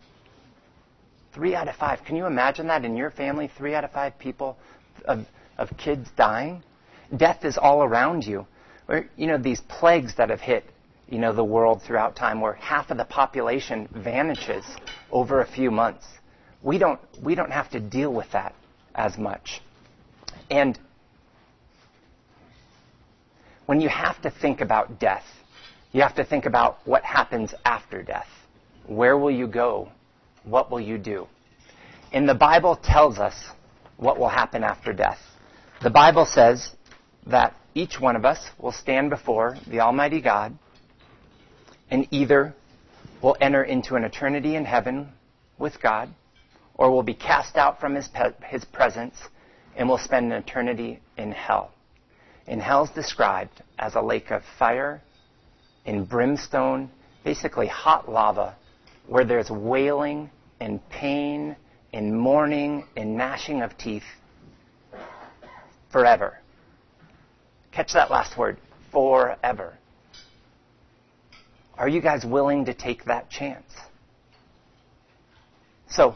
Three 1.34 1.54
out 1.54 1.68
of 1.68 1.76
five. 1.76 2.04
Can 2.04 2.16
you 2.16 2.26
imagine 2.26 2.68
that 2.68 2.84
in 2.84 2.98
your 2.98 3.12
family? 3.12 3.48
Three 3.48 3.76
out 3.76 3.84
of 3.84 3.92
five 3.92 4.18
people 4.18 4.58
of, 5.06 5.26
of 5.58 5.70
kids 5.78 6.10
dying? 6.18 6.64
Death 7.16 7.46
is 7.46 7.58
all 7.58 7.84
around 7.84 8.26
you. 8.26 8.48
Or, 8.88 9.06
you 9.16 9.28
know, 9.28 9.38
these 9.38 9.62
plagues 9.62 10.16
that 10.16 10.30
have 10.30 10.42
hit, 10.42 10.66
you 11.08 11.20
know, 11.20 11.34
the 11.34 11.44
world 11.44 11.84
throughout 11.84 12.16
time 12.16 12.42
where 12.42 12.54
half 12.54 12.90
of 12.90 12.98
the 12.98 13.06
population 13.06 13.88
vanishes 13.92 14.66
over 15.12 15.42
a 15.42 15.48
few 15.48 15.70
months. 15.70 16.06
We 16.64 16.80
don't, 16.80 17.00
we 17.22 17.36
don't 17.36 17.52
have 17.52 17.70
to 17.72 17.80
deal 17.80 18.12
with 18.12 18.32
that 18.32 18.56
as 18.96 19.18
much. 19.18 19.62
And 20.50 20.80
when 23.68 23.80
you 23.80 23.90
have 23.90 24.20
to 24.24 24.32
think 24.32 24.62
about 24.62 25.00
death, 25.00 25.26
you 25.92 26.02
have 26.02 26.16
to 26.16 26.24
think 26.24 26.46
about 26.46 26.80
what 26.86 27.04
happens 27.04 27.54
after 27.66 28.04
death. 28.04 28.28
Where 28.88 29.18
will 29.18 29.32
you 29.32 29.48
go 29.48 29.90
what 30.48 30.72
will 30.72 30.80
you 30.80 30.98
do? 30.98 31.28
And 32.12 32.28
the 32.28 32.36
Bible 32.36 32.80
tells 32.82 33.20
us 33.20 33.36
what 33.98 34.18
will 34.18 34.30
happen 34.30 34.64
after 34.64 34.94
death. 34.94 35.20
The 35.84 35.90
Bible 35.90 36.26
says 36.26 36.72
that 37.28 37.54
each 37.76 38.00
one 38.00 38.16
of 38.16 38.26
us 38.26 38.40
will 38.58 38.72
stand 38.72 39.10
before 39.10 39.58
the 39.68 39.82
Almighty 39.82 40.22
God 40.22 40.58
and 41.92 42.08
either 42.12 42.56
will 43.22 43.36
enter 43.42 43.64
into 43.64 43.96
an 43.96 44.04
eternity 44.04 44.56
in 44.56 44.66
heaven 44.66 45.10
with 45.58 45.82
God 45.82 46.10
or 46.76 46.92
will 46.92 47.04
be 47.04 47.14
cast 47.14 47.58
out 47.58 47.80
from 47.80 47.96
his, 47.96 48.08
pe- 48.08 48.34
his 48.46 48.64
presence 48.66 49.16
and 49.76 49.90
will 49.90 49.98
spend 49.98 50.32
an 50.32 50.40
eternity 50.42 51.00
in 51.18 51.32
hell. 51.32 51.72
And 52.48 52.62
hell 52.62 52.86
is 52.86 52.90
described 52.92 53.62
as 53.78 53.96
a 53.96 54.02
lake 54.02 54.32
of 54.32 54.42
fire 54.58 55.02
and 55.88 56.08
brimstone, 56.08 56.92
basically 57.24 57.66
hot 57.66 58.12
lava, 58.12 58.56
where 59.08 59.24
there's 59.24 59.50
wailing 59.50 60.30
and 60.60 60.88
pain 60.90 61.56
and 61.94 62.16
mourning 62.16 62.86
and 62.96 63.16
gnashing 63.16 63.62
of 63.62 63.76
teeth 63.78 64.04
forever. 65.90 66.38
Catch 67.72 67.94
that 67.94 68.12
last 68.12 68.38
word 68.38 68.58
forever. 68.92 69.78
Are 71.78 71.88
you 71.88 72.02
guys 72.02 72.26
willing 72.26 72.66
to 72.66 72.74
take 72.74 73.06
that 73.06 73.30
chance? 73.30 73.72
So, 75.90 76.16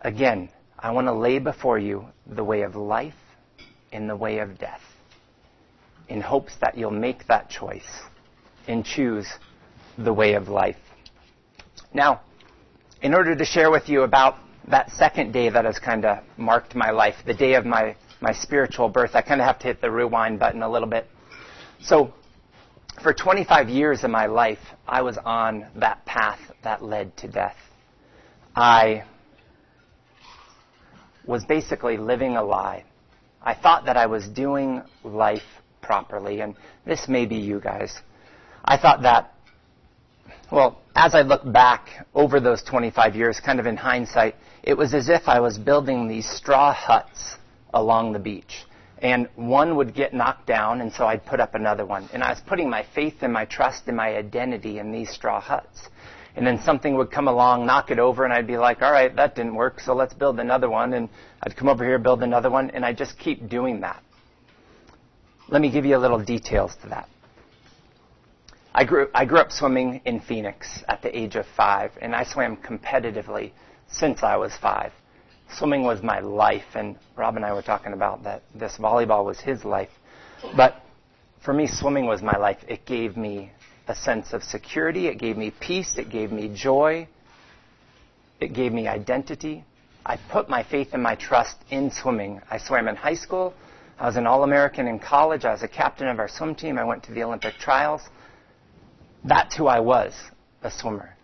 again, 0.00 0.48
I 0.78 0.90
want 0.90 1.06
to 1.06 1.12
lay 1.12 1.38
before 1.38 1.78
you 1.78 2.06
the 2.26 2.42
way 2.42 2.62
of 2.62 2.74
life 2.74 3.14
and 3.92 4.08
the 4.08 4.16
way 4.16 4.38
of 4.38 4.58
death 4.58 4.80
in 6.10 6.20
hopes 6.20 6.52
that 6.60 6.76
you'll 6.76 6.90
make 6.90 7.26
that 7.28 7.48
choice 7.48 8.02
and 8.66 8.84
choose 8.84 9.26
the 9.96 10.12
way 10.12 10.34
of 10.34 10.48
life. 10.48 10.76
Now, 11.94 12.20
in 13.00 13.14
order 13.14 13.34
to 13.34 13.44
share 13.44 13.70
with 13.70 13.88
you 13.88 14.02
about 14.02 14.36
that 14.68 14.90
second 14.90 15.32
day 15.32 15.48
that 15.48 15.64
has 15.64 15.78
kind 15.78 16.04
of 16.04 16.18
marked 16.36 16.74
my 16.74 16.90
life, 16.90 17.14
the 17.24 17.34
day 17.34 17.54
of 17.54 17.64
my, 17.64 17.96
my 18.20 18.32
spiritual 18.32 18.88
birth, 18.88 19.12
I 19.14 19.22
kind 19.22 19.40
of 19.40 19.46
have 19.46 19.58
to 19.60 19.68
hit 19.68 19.80
the 19.80 19.90
rewind 19.90 20.38
button 20.38 20.62
a 20.62 20.70
little 20.70 20.88
bit. 20.88 21.06
So, 21.80 22.12
for 23.02 23.14
25 23.14 23.68
years 23.68 24.04
of 24.04 24.10
my 24.10 24.26
life, 24.26 24.58
I 24.86 25.02
was 25.02 25.16
on 25.24 25.66
that 25.76 26.04
path 26.04 26.40
that 26.62 26.82
led 26.82 27.16
to 27.18 27.28
death. 27.28 27.56
I 28.54 29.04
was 31.24 31.44
basically 31.44 31.96
living 31.96 32.36
a 32.36 32.42
lie. 32.42 32.84
I 33.40 33.54
thought 33.54 33.86
that 33.86 33.96
I 33.96 34.06
was 34.06 34.28
doing 34.28 34.82
life 35.02 35.42
properly, 35.90 36.40
and 36.40 36.54
this 36.86 37.08
may 37.08 37.26
be 37.26 37.34
you 37.34 37.58
guys. 37.58 37.92
I 38.64 38.76
thought 38.76 39.02
that 39.02 39.34
well, 40.52 40.80
as 40.94 41.16
I 41.16 41.22
look 41.22 41.42
back 41.52 42.06
over 42.14 42.38
those 42.38 42.62
25 42.62 43.16
years, 43.16 43.40
kind 43.40 43.58
of 43.58 43.66
in 43.66 43.76
hindsight, 43.76 44.36
it 44.62 44.76
was 44.76 44.94
as 44.94 45.08
if 45.08 45.22
I 45.26 45.40
was 45.40 45.58
building 45.58 46.06
these 46.06 46.28
straw 46.28 46.72
huts 46.72 47.38
along 47.74 48.12
the 48.12 48.20
beach. 48.20 48.66
And 48.98 49.28
one 49.34 49.74
would 49.76 49.94
get 49.94 50.14
knocked 50.14 50.46
down, 50.46 50.80
and 50.80 50.92
so 50.92 51.06
I'd 51.06 51.26
put 51.26 51.40
up 51.40 51.56
another 51.56 51.84
one. 51.86 52.08
And 52.12 52.22
I 52.22 52.30
was 52.30 52.40
putting 52.40 52.70
my 52.70 52.84
faith 52.94 53.14
and 53.22 53.32
my 53.32 53.46
trust 53.46 53.88
and 53.88 53.96
my 53.96 54.14
identity 54.16 54.78
in 54.78 54.92
these 54.92 55.10
straw 55.10 55.40
huts. 55.40 55.88
and 56.36 56.46
then 56.46 56.60
something 56.62 56.94
would 56.96 57.10
come 57.10 57.26
along, 57.26 57.66
knock 57.66 57.90
it 57.90 57.98
over, 57.98 58.24
and 58.24 58.32
I'd 58.32 58.46
be 58.46 58.56
like, 58.56 58.82
all 58.82 58.92
right, 58.92 59.14
that 59.16 59.34
didn't 59.34 59.56
work, 59.56 59.80
so 59.80 59.94
let's 59.94 60.14
build 60.14 60.38
another 60.38 60.70
one. 60.70 60.94
And 60.94 61.08
I'd 61.42 61.56
come 61.56 61.68
over 61.68 61.84
here, 61.84 61.98
build 61.98 62.22
another 62.22 62.50
one, 62.50 62.70
and 62.70 62.84
I 62.84 62.92
just 62.92 63.18
keep 63.18 63.48
doing 63.48 63.80
that. 63.80 64.00
Let 65.50 65.62
me 65.62 65.70
give 65.72 65.84
you 65.84 65.96
a 65.96 65.98
little 65.98 66.22
details 66.22 66.76
to 66.82 66.88
that. 66.90 67.08
I 68.72 68.84
grew, 68.84 69.08
I 69.12 69.24
grew 69.24 69.38
up 69.38 69.50
swimming 69.50 70.00
in 70.04 70.20
Phoenix 70.20 70.84
at 70.86 71.02
the 71.02 71.16
age 71.16 71.34
of 71.34 71.44
five, 71.56 71.90
and 72.00 72.14
I 72.14 72.22
swam 72.22 72.56
competitively 72.56 73.50
since 73.88 74.22
I 74.22 74.36
was 74.36 74.52
five. 74.62 74.92
Swimming 75.52 75.82
was 75.82 76.04
my 76.04 76.20
life, 76.20 76.76
and 76.76 76.96
Rob 77.16 77.34
and 77.34 77.44
I 77.44 77.52
were 77.52 77.62
talking 77.62 77.94
about 77.94 78.22
that 78.22 78.44
this 78.54 78.76
volleyball 78.78 79.24
was 79.24 79.40
his 79.40 79.64
life. 79.64 79.90
But 80.56 80.76
for 81.44 81.52
me, 81.52 81.66
swimming 81.66 82.06
was 82.06 82.22
my 82.22 82.36
life. 82.36 82.58
It 82.68 82.86
gave 82.86 83.16
me 83.16 83.50
a 83.88 83.94
sense 83.96 84.32
of 84.32 84.44
security, 84.44 85.08
it 85.08 85.18
gave 85.18 85.36
me 85.36 85.52
peace, 85.58 85.98
it 85.98 86.10
gave 86.10 86.30
me 86.30 86.48
joy, 86.54 87.08
it 88.38 88.52
gave 88.52 88.72
me 88.72 88.86
identity. 88.86 89.64
I 90.06 90.16
put 90.30 90.48
my 90.48 90.62
faith 90.62 90.90
and 90.92 91.02
my 91.02 91.16
trust 91.16 91.56
in 91.70 91.90
swimming. 91.90 92.40
I 92.48 92.58
swam 92.58 92.86
in 92.86 92.94
high 92.94 93.14
school. 93.14 93.52
I 94.00 94.06
was 94.06 94.16
an 94.16 94.26
All 94.26 94.44
American 94.44 94.88
in 94.88 94.98
college. 94.98 95.44
I 95.44 95.52
was 95.52 95.62
a 95.62 95.68
captain 95.68 96.08
of 96.08 96.18
our 96.18 96.28
swim 96.28 96.54
team. 96.54 96.78
I 96.78 96.84
went 96.84 97.02
to 97.04 97.12
the 97.12 97.22
Olympic 97.22 97.58
trials. 97.58 98.00
That's 99.24 99.54
who 99.54 99.66
I 99.66 99.80
was, 99.80 100.14
a 100.62 100.70
swimmer. 100.70 101.14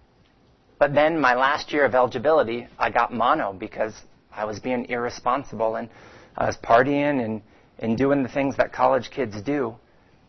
But 0.79 0.93
then 0.93 1.19
my 1.19 1.35
last 1.35 1.73
year 1.73 1.87
of 1.87 1.95
eligibility, 1.95 2.69
I 2.79 2.91
got 2.91 3.15
mono 3.15 3.55
because 3.55 3.95
I 4.31 4.45
was 4.45 4.61
being 4.61 4.85
irresponsible 4.91 5.77
and 5.77 5.89
I 6.37 6.45
was 6.45 6.59
partying 6.59 7.25
and, 7.25 7.41
and 7.79 7.97
doing 7.97 8.23
the 8.23 8.29
things 8.29 8.59
that 8.59 8.75
college 8.75 9.11
kids 9.11 9.41
do. 9.41 9.75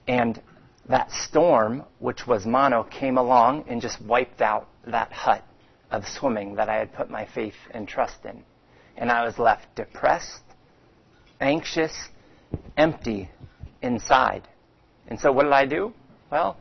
And 0.08 0.42
that 0.88 1.12
storm, 1.12 1.84
which 2.00 2.27
was 2.27 2.46
mono, 2.46 2.84
came 2.84 3.18
along 3.18 3.66
and 3.68 3.82
just 3.82 4.01
wiped 4.01 4.42
out 4.42 4.70
that 4.86 5.12
hut 5.12 5.44
of 5.92 6.08
swimming 6.08 6.56
that 6.56 6.70
I 6.70 6.75
had 6.75 6.94
put 6.94 7.10
my 7.10 7.25
faith 7.25 7.56
and 7.72 7.89
trust 7.89 8.24
in. 8.24 8.42
And 8.96 9.12
I 9.12 9.25
was 9.25 9.38
left 9.38 9.75
depressed, 9.75 10.44
anxious, 11.42 12.08
empty 12.75 13.30
inside. 13.82 14.48
And 15.08 15.20
so 15.20 15.32
what 15.32 15.44
did 15.44 15.54
I 15.54 15.66
do? 15.66 15.94
Well, 16.32 16.58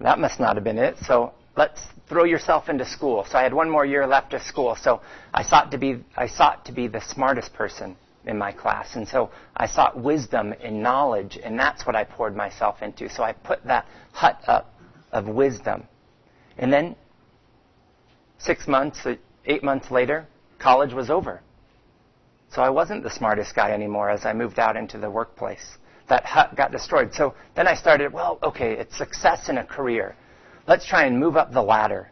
that 0.00 0.18
must 0.18 0.38
not 0.38 0.56
have 0.56 0.64
been 0.64 0.78
it. 0.78 0.96
So 0.98 1.32
let's 1.56 1.80
throw 2.08 2.24
yourself 2.24 2.68
into 2.68 2.84
school. 2.84 3.26
So 3.28 3.38
I 3.38 3.42
had 3.42 3.52
one 3.52 3.68
more 3.68 3.84
year 3.84 4.06
left 4.06 4.32
of 4.34 4.42
school. 4.42 4.76
So 4.76 5.00
I 5.34 5.42
sought 5.42 5.70
to 5.72 5.78
be, 5.78 6.04
I 6.16 6.26
sought 6.26 6.64
to 6.66 6.72
be 6.72 6.86
the 6.86 7.00
smartest 7.00 7.52
person 7.52 7.96
in 8.24 8.38
my 8.38 8.52
class. 8.52 8.94
And 8.94 9.08
so 9.08 9.30
I 9.56 9.66
sought 9.66 10.00
wisdom 10.00 10.54
and 10.62 10.82
knowledge, 10.82 11.38
and 11.42 11.58
that's 11.58 11.86
what 11.86 11.96
I 11.96 12.04
poured 12.04 12.36
myself 12.36 12.82
into. 12.82 13.08
So 13.08 13.22
I 13.22 13.32
put 13.32 13.64
that 13.64 13.86
hut 14.12 14.40
up 14.46 14.74
of 15.12 15.26
wisdom. 15.26 15.84
And 16.58 16.72
then 16.72 16.96
six 18.38 18.68
months, 18.68 19.06
eight 19.46 19.64
months 19.64 19.90
later, 19.90 20.26
college 20.58 20.92
was 20.92 21.10
over. 21.10 21.40
So 22.50 22.62
I 22.62 22.70
wasn't 22.70 23.02
the 23.02 23.10
smartest 23.10 23.54
guy 23.54 23.72
anymore 23.72 24.10
as 24.10 24.24
I 24.24 24.32
moved 24.32 24.58
out 24.58 24.76
into 24.76 24.98
the 24.98 25.10
workplace 25.10 25.78
that 26.08 26.24
hut 26.24 26.56
got 26.56 26.72
destroyed. 26.72 27.12
So 27.14 27.34
then 27.54 27.68
I 27.68 27.74
started, 27.74 28.12
well, 28.12 28.38
okay, 28.42 28.72
it's 28.72 28.96
success 28.96 29.48
in 29.48 29.58
a 29.58 29.64
career. 29.64 30.16
Let's 30.66 30.86
try 30.86 31.04
and 31.04 31.18
move 31.18 31.36
up 31.36 31.52
the 31.52 31.62
ladder. 31.62 32.10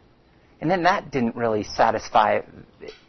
And 0.61 0.69
then 0.69 0.83
that 0.83 1.11
didn't 1.11 1.35
really 1.35 1.63
satisfy. 1.63 2.41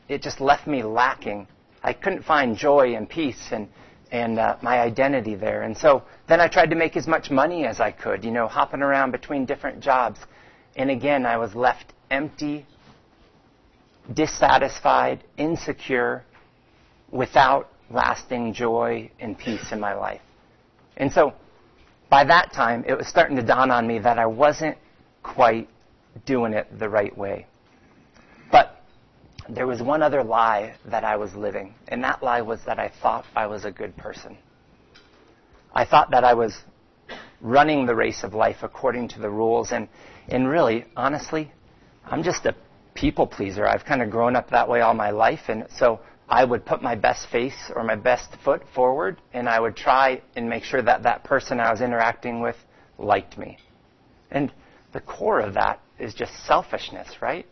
It 0.08 0.22
just 0.22 0.40
left 0.40 0.66
me 0.66 0.82
lacking. 0.82 1.46
I 1.82 1.92
couldn't 1.92 2.24
find 2.24 2.56
joy 2.56 2.94
and 2.94 3.08
peace 3.08 3.48
and 3.52 3.68
and 4.10 4.38
uh, 4.38 4.56
my 4.62 4.80
identity 4.80 5.34
there. 5.34 5.62
And 5.62 5.76
so 5.76 6.02
then 6.28 6.40
I 6.40 6.48
tried 6.48 6.70
to 6.70 6.76
make 6.76 6.96
as 6.96 7.06
much 7.06 7.30
money 7.30 7.66
as 7.66 7.78
I 7.78 7.90
could, 7.90 8.24
you 8.24 8.30
know, 8.30 8.48
hopping 8.48 8.80
around 8.80 9.10
between 9.10 9.44
different 9.44 9.80
jobs. 9.80 10.18
And 10.76 10.90
again, 10.90 11.26
I 11.26 11.36
was 11.36 11.54
left 11.54 11.92
empty, 12.10 12.66
dissatisfied, 14.14 15.24
insecure, 15.36 16.24
without 17.10 17.68
lasting 17.90 18.52
joy 18.52 19.10
and 19.18 19.38
peace 19.38 19.72
in 19.72 19.80
my 19.80 19.94
life. 19.94 20.20
And 20.96 21.12
so 21.12 21.32
by 22.10 22.24
that 22.24 22.52
time, 22.52 22.84
it 22.86 22.94
was 22.94 23.06
starting 23.06 23.36
to 23.36 23.42
dawn 23.42 23.70
on 23.70 23.86
me 23.86 23.98
that 24.00 24.18
I 24.18 24.26
wasn't 24.26 24.76
quite 25.22 25.68
doing 26.26 26.52
it 26.52 26.66
the 26.78 26.88
right 26.88 27.16
way. 27.16 27.46
But 28.50 28.82
there 29.48 29.66
was 29.66 29.82
one 29.82 30.02
other 30.02 30.22
lie 30.22 30.74
that 30.86 31.04
I 31.04 31.16
was 31.16 31.34
living, 31.34 31.74
and 31.88 32.02
that 32.04 32.22
lie 32.22 32.40
was 32.40 32.60
that 32.66 32.78
I 32.78 32.90
thought 33.02 33.24
I 33.36 33.46
was 33.46 33.64
a 33.64 33.70
good 33.70 33.96
person. 33.96 34.36
I 35.72 35.84
thought 35.84 36.10
that 36.10 36.24
I 36.24 36.34
was 36.34 36.56
running 37.40 37.86
the 37.86 37.94
race 37.94 38.24
of 38.24 38.34
life 38.34 38.58
according 38.62 39.08
to 39.08 39.20
the 39.20 39.30
rules, 39.30 39.72
and, 39.72 39.88
and 40.28 40.48
really, 40.48 40.84
honestly, 40.96 41.52
I'm 42.04 42.22
just 42.22 42.46
a 42.46 42.54
people 42.94 43.26
pleaser. 43.26 43.66
I've 43.66 43.84
kind 43.84 44.02
of 44.02 44.10
grown 44.10 44.34
up 44.34 44.50
that 44.50 44.68
way 44.68 44.80
all 44.80 44.94
my 44.94 45.10
life, 45.10 45.48
and 45.48 45.66
so 45.70 46.00
I 46.28 46.44
would 46.44 46.66
put 46.66 46.82
my 46.82 46.94
best 46.94 47.28
face 47.30 47.70
or 47.74 47.82
my 47.84 47.96
best 47.96 48.36
foot 48.44 48.62
forward, 48.74 49.20
and 49.32 49.48
I 49.48 49.58
would 49.58 49.76
try 49.76 50.20
and 50.36 50.48
make 50.48 50.62
sure 50.62 50.82
that 50.82 51.02
that 51.04 51.24
person 51.24 51.58
I 51.58 51.70
was 51.70 51.80
interacting 51.80 52.40
with 52.40 52.56
liked 52.98 53.38
me. 53.38 53.58
And 54.30 54.52
the 54.92 55.00
core 55.00 55.40
of 55.40 55.54
that 55.54 55.80
is 55.98 56.12
just 56.12 56.32
selfishness, 56.44 57.22
right? 57.22 57.46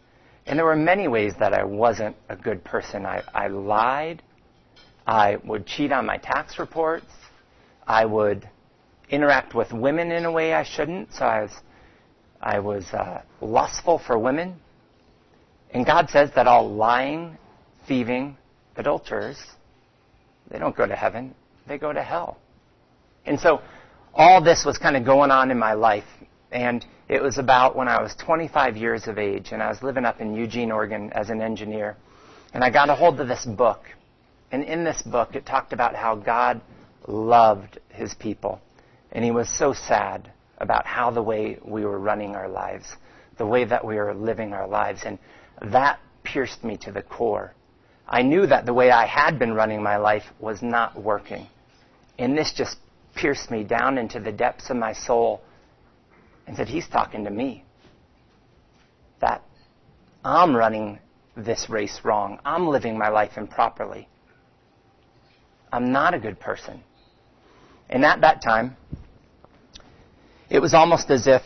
And 0.44 0.58
there 0.58 0.66
were 0.66 0.76
many 0.76 1.08
ways 1.08 1.32
that 1.40 1.54
I 1.54 1.64
wasn't 1.64 2.16
a 2.28 2.36
good 2.36 2.62
person. 2.64 3.06
I, 3.06 3.22
I 3.34 3.48
lied. 3.48 4.22
I 5.06 5.36
would 5.44 5.66
cheat 5.66 5.90
on 5.90 6.04
my 6.04 6.18
tax 6.18 6.58
reports. 6.58 7.06
I 7.86 8.04
would 8.04 8.48
interact 9.08 9.54
with 9.54 9.72
women 9.72 10.12
in 10.12 10.24
a 10.24 10.30
way 10.30 10.52
I 10.52 10.64
shouldn't. 10.64 11.14
So 11.14 11.24
I 11.24 11.42
was, 11.42 11.52
I 12.42 12.58
was 12.58 12.84
uh, 12.92 13.22
lustful 13.40 13.98
for 13.98 14.18
women. 14.18 14.56
And 15.70 15.86
God 15.86 16.10
says 16.10 16.30
that 16.34 16.46
all 16.46 16.70
lying, 16.70 17.38
thieving, 17.88 18.36
adulterers, 18.76 19.38
they 20.50 20.58
don't 20.58 20.76
go 20.76 20.86
to 20.86 20.96
heaven, 20.96 21.34
they 21.66 21.78
go 21.78 21.92
to 21.92 22.02
hell. 22.02 22.38
And 23.24 23.38
so 23.40 23.60
all 24.14 24.42
this 24.42 24.64
was 24.64 24.78
kind 24.78 24.96
of 24.96 25.04
going 25.04 25.30
on 25.30 25.50
in 25.50 25.58
my 25.58 25.74
life. 25.74 26.04
And 26.52 26.84
it 27.08 27.22
was 27.22 27.38
about 27.38 27.76
when 27.76 27.88
I 27.88 28.00
was 28.00 28.14
25 28.14 28.76
years 28.76 29.08
of 29.08 29.18
age, 29.18 29.48
and 29.52 29.62
I 29.62 29.68
was 29.68 29.82
living 29.82 30.04
up 30.04 30.20
in 30.20 30.34
Eugene, 30.34 30.70
Oregon 30.72 31.12
as 31.12 31.28
an 31.28 31.40
engineer. 31.42 31.96
And 32.54 32.64
I 32.64 32.70
got 32.70 32.88
a 32.88 32.94
hold 32.94 33.20
of 33.20 33.28
this 33.28 33.44
book. 33.44 33.82
And 34.52 34.62
in 34.62 34.84
this 34.84 35.02
book, 35.02 35.34
it 35.34 35.44
talked 35.44 35.72
about 35.72 35.94
how 35.94 36.14
God 36.14 36.60
loved 37.06 37.78
his 37.90 38.14
people. 38.14 38.60
And 39.12 39.24
he 39.24 39.30
was 39.30 39.48
so 39.48 39.72
sad 39.72 40.30
about 40.58 40.86
how 40.86 41.10
the 41.10 41.22
way 41.22 41.58
we 41.64 41.84
were 41.84 41.98
running 41.98 42.34
our 42.34 42.48
lives, 42.48 42.86
the 43.38 43.46
way 43.46 43.64
that 43.64 43.84
we 43.84 43.96
were 43.96 44.14
living 44.14 44.52
our 44.52 44.66
lives. 44.66 45.02
And 45.04 45.18
that 45.60 45.98
pierced 46.22 46.64
me 46.64 46.76
to 46.78 46.92
the 46.92 47.02
core. 47.02 47.52
I 48.08 48.22
knew 48.22 48.46
that 48.46 48.66
the 48.66 48.74
way 48.74 48.90
I 48.90 49.06
had 49.06 49.38
been 49.38 49.52
running 49.54 49.82
my 49.82 49.96
life 49.96 50.24
was 50.38 50.62
not 50.62 51.00
working. 51.00 51.46
And 52.18 52.38
this 52.38 52.52
just 52.52 52.76
pierced 53.14 53.50
me 53.50 53.64
down 53.64 53.98
into 53.98 54.20
the 54.20 54.32
depths 54.32 54.70
of 54.70 54.76
my 54.76 54.92
soul 54.92 55.42
and 56.46 56.56
said, 56.56 56.68
He's 56.68 56.86
talking 56.86 57.24
to 57.24 57.30
me. 57.30 57.64
That 59.20 59.42
I'm 60.24 60.54
running 60.54 61.00
this 61.36 61.68
race 61.68 62.00
wrong. 62.04 62.38
I'm 62.44 62.68
living 62.68 62.96
my 62.96 63.08
life 63.08 63.36
improperly. 63.36 64.08
I'm 65.72 65.90
not 65.90 66.14
a 66.14 66.18
good 66.18 66.38
person. 66.38 66.82
And 67.90 68.04
at 68.04 68.20
that 68.20 68.40
time, 68.40 68.76
it 70.48 70.60
was 70.60 70.74
almost 70.74 71.10
as 71.10 71.26
if 71.26 71.42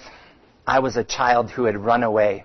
I 0.66 0.78
was 0.80 0.96
a 0.96 1.04
child 1.04 1.50
who 1.50 1.64
had 1.64 1.76
run 1.76 2.02
away 2.02 2.44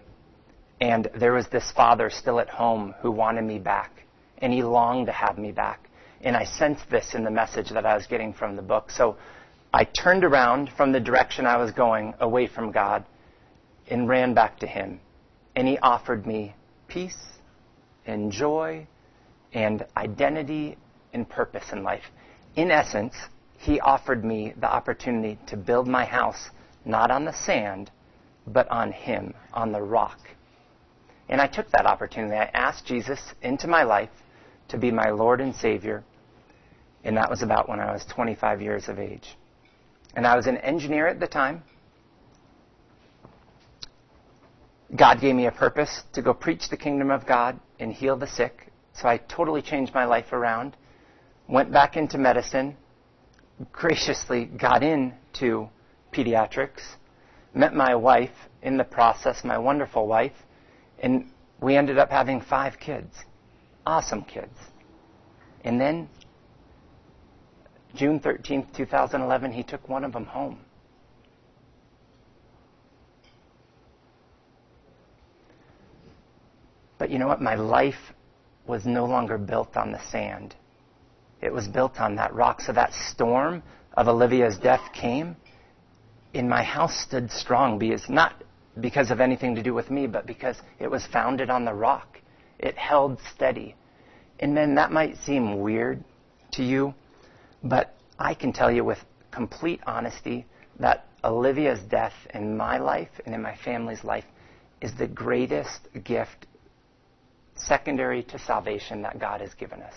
and 0.80 1.10
there 1.16 1.34
was 1.34 1.48
this 1.48 1.72
father 1.72 2.10
still 2.10 2.40
at 2.40 2.50
home 2.50 2.94
who 3.02 3.12
wanted 3.12 3.44
me 3.44 3.60
back 3.60 4.05
and 4.40 4.52
he 4.52 4.64
longed 4.64 5.08
to 5.08 5.12
have 5.12 5.38
me 5.38 5.52
back. 5.52 5.90
And 6.22 6.36
I 6.36 6.46
sensed 6.46 6.90
this 6.90 7.14
in 7.14 7.24
the 7.24 7.32
message 7.32 7.70
that 7.70 7.86
I 7.86 7.96
was 7.96 8.08
getting 8.08 8.34
from 8.34 8.56
the 8.56 8.62
book. 8.62 8.90
So 8.90 9.18
I 9.74 9.84
turned 9.84 10.24
around 10.24 10.72
from 10.76 10.92
the 10.92 11.00
direction 11.00 11.46
I 11.46 11.58
was 11.58 11.72
going, 11.72 12.14
away 12.20 12.48
from 12.48 12.72
God, 12.72 13.06
and 13.90 14.08
ran 14.08 14.34
back 14.34 14.60
to 14.60 14.68
him. 14.68 15.00
And 15.56 15.68
he 15.68 15.78
offered 15.78 16.26
me 16.26 16.56
peace 16.88 17.22
and 18.06 18.32
joy 18.32 18.88
and 19.54 19.86
identity 19.96 20.78
and 21.14 21.28
purpose 21.28 21.66
in 21.72 21.84
life. 21.84 22.04
In 22.56 22.72
essence, 22.72 23.16
he 23.58 23.80
offered 23.80 24.24
me 24.24 24.54
the 24.60 24.68
opportunity 24.68 25.40
to 25.48 25.58
build 25.58 25.88
my 25.88 26.06
house 26.06 26.50
not 26.86 27.10
on 27.12 27.26
the 27.26 27.34
sand, 27.34 27.90
but 28.48 28.70
on 28.70 28.92
him, 28.92 29.34
on 29.54 29.72
the 29.72 29.82
rock. 29.82 30.20
And 31.28 31.42
I 31.42 31.48
took 31.48 31.70
that 31.72 31.86
opportunity. 31.86 32.36
I 32.36 32.50
asked 32.54 32.86
Jesus 32.86 33.20
into 33.42 33.68
my 33.68 33.84
life 33.84 34.10
to 34.70 34.78
be 34.78 34.92
my 34.92 35.10
Lord 35.10 35.42
and 35.42 35.56
Savior. 35.56 36.04
And 37.04 37.16
that 37.18 37.30
was 37.30 37.44
about 37.44 37.70
when 37.70 37.80
I 37.80 37.92
was 37.92 38.06
25 38.06 38.62
years 38.62 38.90
of 38.90 39.00
age. 39.00 39.38
And 40.16 40.26
I 40.26 40.36
was 40.36 40.48
an 40.48 40.58
engineer 40.58 41.08
at 41.08 41.20
the 41.20 41.28
time. 41.28 41.64
God 44.96 45.20
gave 45.20 45.36
me 45.36 45.48
a 45.48 45.52
purpose 45.52 46.04
to 46.14 46.22
go 46.22 46.34
preach 46.34 46.70
the 46.70 46.78
kingdom 46.78 47.12
of 47.12 47.26
God 47.26 47.60
and 47.80 47.92
heal 47.92 48.16
the 48.16 48.28
sick. 48.28 48.72
So 48.94 49.08
I 49.08 49.18
totally 49.18 49.62
changed 49.62 49.94
my 49.94 50.06
life 50.06 50.32
around. 50.32 50.78
Went 51.48 51.72
back 51.72 51.98
into 51.98 52.18
medicine. 52.18 52.78
Graciously 53.72 54.46
got 54.46 54.84
into 54.84 55.70
pediatrics. 56.14 56.82
Met 57.54 57.74
my 57.74 57.96
wife 57.96 58.32
in 58.62 58.78
the 58.78 58.84
process, 58.84 59.44
my 59.44 59.58
wonderful 59.58 60.08
wife. 60.08 60.34
And 61.00 61.30
we 61.62 61.76
ended 61.76 61.98
up 61.98 62.10
having 62.10 62.42
five 62.42 62.80
kids. 62.80 63.14
Awesome 63.86 64.24
kids. 64.24 64.58
And 65.64 65.80
then, 65.80 66.10
June 67.96 68.20
13th, 68.20 68.76
2011, 68.76 69.52
he 69.52 69.64
took 69.64 69.88
one 69.88 70.04
of 70.04 70.14
them 70.14 70.26
home. 70.26 70.60
But 76.98 77.10
you 77.10 77.20
know 77.20 77.28
what? 77.28 77.42
My 77.42 77.56
life 77.56 78.14
was 78.66 78.86
no 78.86 79.06
longer 79.06 79.38
built 79.38 79.78
on 79.78 79.92
the 79.92 80.00
sand. 80.10 80.56
It 81.42 81.54
was 81.54 81.68
built 81.68 82.00
on 82.00 82.16
that 82.16 82.34
rock. 82.34 82.62
So 82.62 82.74
that 82.74 82.94
storm 82.94 83.62
of 83.94 84.08
Olivia's 84.08 84.58
death 84.58 84.82
came, 84.94 85.36
and 86.34 86.50
my 86.50 86.64
house 86.64 86.98
stood 87.00 87.32
strong 87.32 87.78
because 87.78 88.10
not 88.10 88.44
because 88.80 89.12
of 89.12 89.22
anything 89.22 89.56
to 89.56 89.64
do 89.64 89.74
with 89.74 89.90
me, 89.90 90.08
but 90.08 90.26
because 90.26 90.58
it 90.80 90.90
was 90.90 91.06
founded 91.06 91.50
on 91.50 91.64
the 91.64 91.74
rock. 91.74 92.15
It 92.60 92.78
held 92.78 93.20
steady. 93.34 93.76
And 94.40 94.56
then 94.56 94.76
that 94.76 94.92
might 94.92 95.18
seem 95.18 95.60
weird 95.62 96.04
to 96.54 96.64
you, 96.64 96.94
but 97.64 97.96
I 98.20 98.34
can 98.34 98.54
tell 98.54 98.72
you 98.72 98.84
with 98.84 99.00
complete 99.32 99.82
honesty 99.86 100.46
that 100.80 101.08
Olivia's 101.24 101.80
death 101.90 102.14
in 102.34 102.56
my 102.56 102.78
life 102.78 103.10
and 103.26 103.34
in 103.34 103.42
my 103.42 103.56
family's 103.56 104.04
life 104.04 104.26
is 104.82 104.94
the 104.96 105.08
greatest 105.08 105.88
gift 106.04 106.48
secondary 107.56 108.24
to 108.24 108.38
salvation 108.38 109.02
that 109.02 109.20
God 109.20 109.42
has 109.42 109.54
given 109.54 109.82
us. 109.82 109.96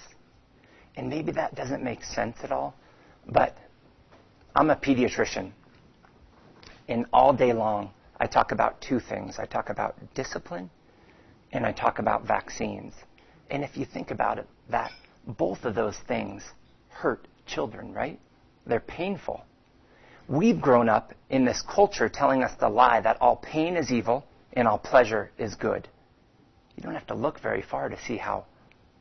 And 0.96 1.08
maybe 1.08 1.32
that 1.32 1.54
doesn't 1.54 1.82
make 1.82 2.02
sense 2.02 2.38
at 2.42 2.52
all, 2.52 2.74
but 3.28 3.56
I'm 4.54 4.70
a 4.70 4.76
pediatrician. 4.76 5.52
And 6.88 7.06
all 7.12 7.32
day 7.32 7.52
long, 7.52 7.90
I 8.18 8.26
talk 8.26 8.52
about 8.52 8.80
two 8.80 8.98
things. 8.98 9.38
I 9.38 9.44
talk 9.44 9.68
about 9.68 9.96
discipline 10.14 10.70
and 11.52 11.64
I 11.64 11.72
talk 11.72 11.98
about 11.98 12.26
vaccines. 12.26 12.94
And 13.50 13.64
if 13.64 13.76
you 13.76 13.84
think 13.84 14.10
about 14.10 14.38
it, 14.38 14.46
that 14.70 14.90
both 15.26 15.64
of 15.64 15.74
those 15.74 15.96
things 16.06 16.42
hurt 16.88 17.26
children, 17.46 17.92
right? 17.92 18.18
They're 18.66 18.80
painful. 18.80 19.44
We've 20.28 20.60
grown 20.60 20.88
up 20.88 21.14
in 21.30 21.44
this 21.44 21.62
culture 21.62 22.08
telling 22.08 22.42
us 22.42 22.52
the 22.60 22.68
lie 22.68 23.00
that 23.00 23.16
all 23.20 23.36
pain 23.36 23.76
is 23.76 23.90
evil 23.90 24.26
and 24.52 24.68
all 24.68 24.78
pleasure 24.78 25.30
is 25.38 25.54
good. 25.54 25.88
You 26.76 26.82
don't 26.82 26.94
have 26.94 27.06
to 27.06 27.14
look 27.14 27.40
very 27.40 27.62
far 27.62 27.88
to 27.88 27.98
see 28.04 28.18
how 28.18 28.44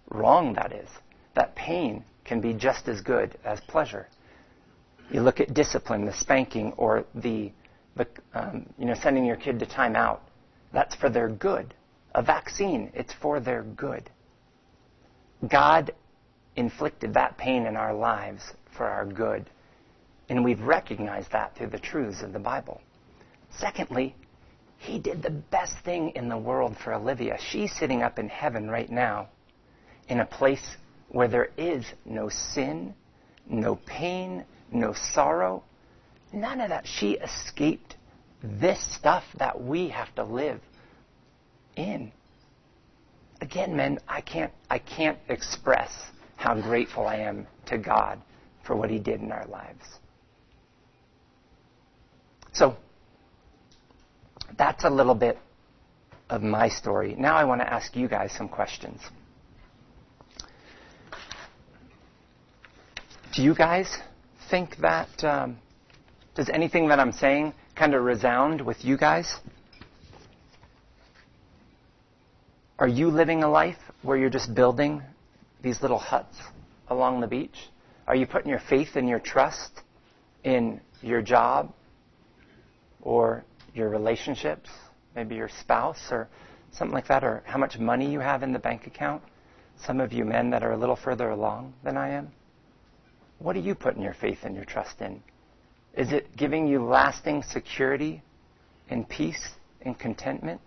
wrong 0.09 0.53
that 0.53 0.71
is. 0.71 0.89
That 1.35 1.55
pain 1.55 2.03
can 2.23 2.39
be 2.39 2.53
just 2.53 2.87
as 2.87 3.01
good 3.01 3.37
as 3.43 3.59
pleasure. 3.61 4.07
You 5.11 5.21
look 5.21 5.39
at 5.39 5.53
discipline, 5.53 6.05
the 6.05 6.13
spanking, 6.13 6.73
or 6.73 7.05
the 7.13 7.51
the, 7.97 8.07
um, 8.33 8.65
you 8.77 8.85
know, 8.85 8.93
sending 8.93 9.25
your 9.25 9.35
kid 9.35 9.59
to 9.59 9.65
timeout, 9.65 10.19
that's 10.71 10.95
for 10.95 11.09
their 11.09 11.29
good. 11.29 11.73
A 12.17 12.21
vaccine, 12.21 12.91
it's 12.93 13.13
for 13.13 13.39
their 13.39 13.63
good. 13.63 14.09
God 15.47 15.93
inflicted 16.55 17.13
that 17.13 17.37
pain 17.37 17.65
in 17.65 17.77
our 17.77 17.93
lives 17.93 18.41
for 18.75 18.85
our 18.87 19.05
good. 19.05 19.49
And 20.27 20.43
we've 20.43 20.59
recognized 20.59 21.31
that 21.31 21.55
through 21.55 21.67
the 21.67 21.79
truths 21.79 22.23
of 22.23 22.33
the 22.33 22.39
Bible. 22.39 22.81
Secondly, 23.57 24.15
he 24.79 24.99
did 24.99 25.21
the 25.21 25.29
best 25.29 25.77
thing 25.85 26.11
in 26.15 26.27
the 26.27 26.37
world 26.37 26.75
for 26.83 26.93
Olivia. 26.93 27.37
She's 27.39 27.71
sitting 27.73 28.03
up 28.03 28.19
in 28.19 28.27
heaven 28.27 28.69
right 28.69 28.89
now 28.89 29.29
in 30.09 30.19
a 30.19 30.25
place 30.25 30.75
where 31.07 31.29
there 31.29 31.51
is 31.55 31.85
no 32.03 32.27
sin, 32.27 32.93
no 33.47 33.75
pain, 33.85 34.43
no 34.71 34.93
sorrow, 35.13 35.63
None 36.33 36.61
of 36.61 36.69
that. 36.69 36.85
She 36.85 37.13
escaped 37.13 37.95
this 38.43 38.79
stuff 38.95 39.23
that 39.37 39.61
we 39.61 39.89
have 39.89 40.13
to 40.15 40.23
live 40.23 40.59
in. 41.77 42.11
Again, 43.41 43.75
men, 43.75 43.99
I 44.07 44.21
can't, 44.21 44.51
I 44.69 44.79
can't 44.79 45.17
express 45.29 45.91
how 46.35 46.59
grateful 46.59 47.07
I 47.07 47.17
am 47.17 47.47
to 47.67 47.77
God 47.77 48.19
for 48.65 48.75
what 48.75 48.89
He 48.89 48.99
did 48.99 49.21
in 49.21 49.31
our 49.31 49.45
lives. 49.47 49.85
So, 52.53 52.75
that's 54.57 54.83
a 54.83 54.89
little 54.89 55.15
bit 55.15 55.37
of 56.29 56.41
my 56.41 56.67
story. 56.69 57.15
Now 57.17 57.35
I 57.35 57.43
want 57.45 57.61
to 57.61 57.71
ask 57.71 57.95
you 57.95 58.07
guys 58.07 58.31
some 58.31 58.49
questions. 58.49 59.01
Do 63.33 63.43
you 63.43 63.53
guys 63.53 63.97
think 64.49 64.77
that 64.77 65.23
um, 65.23 65.57
does 66.35 66.49
anything 66.49 66.87
that 66.87 66.99
I'm 66.99 67.11
saying 67.11 67.53
kind 67.75 67.93
of 67.93 68.03
resound 68.03 68.61
with 68.61 68.83
you 68.83 68.97
guys? 68.97 69.35
Are 72.79 72.87
you 72.87 73.09
living 73.09 73.43
a 73.43 73.49
life 73.49 73.79
where 74.03 74.17
you're 74.17 74.29
just 74.29 74.53
building 74.53 75.01
these 75.63 75.81
little 75.81 75.97
huts 75.97 76.37
along 76.89 77.21
the 77.21 77.27
beach? 77.27 77.69
Are 78.05 78.15
you 78.15 78.27
putting 78.27 78.49
your 78.49 78.61
faith 78.69 78.89
and 78.95 79.09
your 79.09 79.19
trust 79.19 79.81
in 80.43 80.79
your 81.01 81.23
job 81.23 81.73
or 83.01 83.43
your 83.73 83.89
relationships, 83.89 84.69
maybe 85.15 85.33
your 85.33 85.49
spouse 85.49 86.11
or 86.11 86.29
something 86.71 86.93
like 86.93 87.07
that, 87.07 87.23
or 87.23 87.41
how 87.47 87.57
much 87.57 87.79
money 87.79 88.11
you 88.11 88.19
have 88.19 88.43
in 88.43 88.53
the 88.53 88.59
bank 88.59 88.85
account? 88.85 89.23
Some 89.83 89.99
of 89.99 90.13
you 90.13 90.23
men 90.23 90.51
that 90.51 90.61
are 90.61 90.73
a 90.73 90.77
little 90.77 90.95
further 90.95 91.31
along 91.31 91.73
than 91.83 91.97
I 91.97 92.09
am. 92.09 92.31
What 93.39 93.55
are 93.55 93.59
you 93.59 93.73
putting 93.73 94.03
your 94.03 94.13
faith 94.13 94.39
and 94.43 94.55
your 94.55 94.65
trust 94.65 95.01
in? 95.01 95.23
Is 95.95 96.11
it 96.11 96.37
giving 96.37 96.67
you 96.67 96.83
lasting 96.83 97.41
security 97.41 98.21
and 98.87 99.09
peace 99.09 99.55
and 99.81 99.97
contentment? 99.97 100.61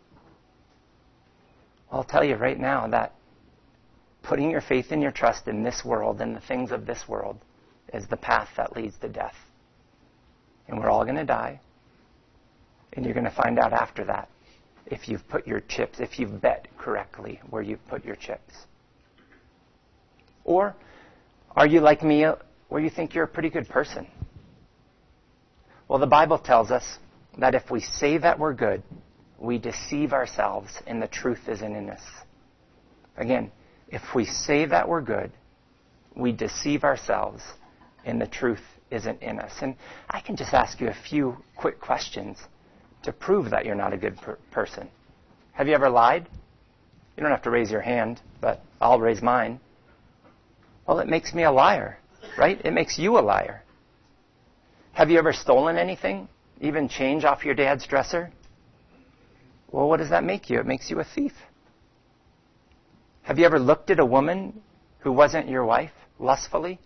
I'll 1.91 2.05
tell 2.05 2.25
you 2.25 2.37
right 2.37 2.59
now 2.59 2.87
that 2.89 3.15
putting 4.23 4.51
your 4.51 4.61
faith 4.61 4.87
and 4.91 5.03
your 5.03 5.11
trust 5.11 5.49
in 5.49 5.63
this 5.63 5.85
world 5.85 6.21
and 6.21 6.37
the 6.37 6.41
things 6.41 6.71
of 6.71 6.87
this 6.87 7.09
world 7.09 7.39
is 7.93 8.07
the 8.09 8.17
path 8.17 8.49
that 8.57 8.77
leads 8.77 8.97
to 8.99 9.09
death. 9.09 9.35
And 10.69 10.79
we're 10.79 10.91
all 10.91 11.05
going 11.05 11.17
to 11.17 11.25
die. 11.25 11.61
And 12.93 13.05
you're 13.05 13.15
going 13.15 13.25
to 13.25 13.31
find 13.31 13.59
out 13.59 13.73
after 13.73 14.05
that 14.05 14.29
if 14.87 15.09
you've 15.09 15.27
put 15.29 15.47
your 15.47 15.61
chips, 15.61 16.01
if 16.01 16.19
you've 16.19 16.41
bet 16.41 16.69
correctly 16.79 17.41
where 17.51 17.63
you've 17.63 17.85
put 17.89 18.05
your 18.05 18.17
chips. 18.17 18.55
Or 20.45 20.75
are 21.55 21.67
you 21.67 21.81
like 21.81 22.03
me 22.03 22.25
uh, 22.25 22.37
where 22.69 22.81
you 22.81 22.91
think 22.91 23.15
you're 23.15 23.25
a 23.25 23.29
pretty 23.29 23.51
good 23.51 23.69
person? 23.69 24.07
Well, 25.89 25.99
the 25.99 26.07
Bible 26.07 26.39
tells 26.39 26.71
us 26.71 26.99
that 27.39 27.55
if 27.55 27.71
we 27.71 27.81
say 27.81 28.19
that 28.19 28.39
we're 28.39 28.55
good, 28.55 28.83
we 29.41 29.59
deceive 29.59 30.13
ourselves 30.13 30.71
and 30.87 31.03
the 31.03 31.09
truth 31.09 31.49
isn't 31.49 31.75
in 31.75 31.89
us. 31.91 32.03
Again, 33.17 33.51
if 33.89 34.03
we 34.15 34.27
say 34.27 34.67
that 34.67 34.89
we're 34.89 35.01
good, 35.01 35.33
we 36.15 36.31
deceive 36.31 36.85
ourselves 36.85 37.43
and 38.05 38.21
the 38.21 38.27
truth 38.27 38.63
isn't 38.91 39.23
in 39.23 39.39
us. 39.39 39.53
And 39.63 39.77
I 40.09 40.21
can 40.21 40.37
just 40.37 40.53
ask 40.53 40.81
you 40.81 40.89
a 40.89 40.95
few 41.09 41.37
quick 41.57 41.81
questions 41.81 42.39
to 43.03 43.13
prove 43.13 43.51
that 43.51 43.65
you're 43.65 43.75
not 43.75 43.93
a 43.93 43.97
good 43.97 44.17
per- 44.19 44.39
person. 44.51 44.89
Have 45.53 45.67
you 45.67 45.75
ever 45.75 45.89
lied? 45.89 46.29
You 47.17 47.23
don't 47.23 47.33
have 47.33 47.43
to 47.43 47.51
raise 47.51 47.71
your 47.71 47.81
hand, 47.81 48.21
but 48.41 48.63
I'll 48.81 49.01
raise 49.01 49.23
mine. 49.23 49.59
Well, 50.87 50.99
it 50.99 51.09
makes 51.09 51.33
me 51.33 51.45
a 51.45 51.53
liar, 51.53 51.99
right? 52.37 52.61
It 52.65 52.73
makes 52.73 52.99
you 52.99 53.19
a 53.19 53.21
liar. 53.21 53.63
Have 54.93 55.11
you 55.11 55.19
ever 55.19 55.33
stolen 55.33 55.77
anything? 55.77 56.29
Even 56.61 56.89
change 56.89 57.25
off 57.25 57.45
your 57.45 57.55
dad's 57.55 57.87
dresser? 57.87 58.31
Well, 59.71 59.89
what 59.89 59.99
does 59.99 60.11
that 60.11 60.25
make 60.25 60.51
you? 60.51 60.59
It 60.59 60.67
makes 60.67 60.91
you 60.91 61.01
a 61.01 61.05
thief. 61.05 61.33
Have 63.23 63.39
you 63.39 63.47
ever 63.47 63.59
looked 63.59 63.91
at 63.91 64.01
a 64.01 64.05
woman 64.05 64.61
who 65.01 65.13
wasn't 65.13 65.49
your 65.49 65.65
wife 65.65 65.93
lustfully? 66.19 66.81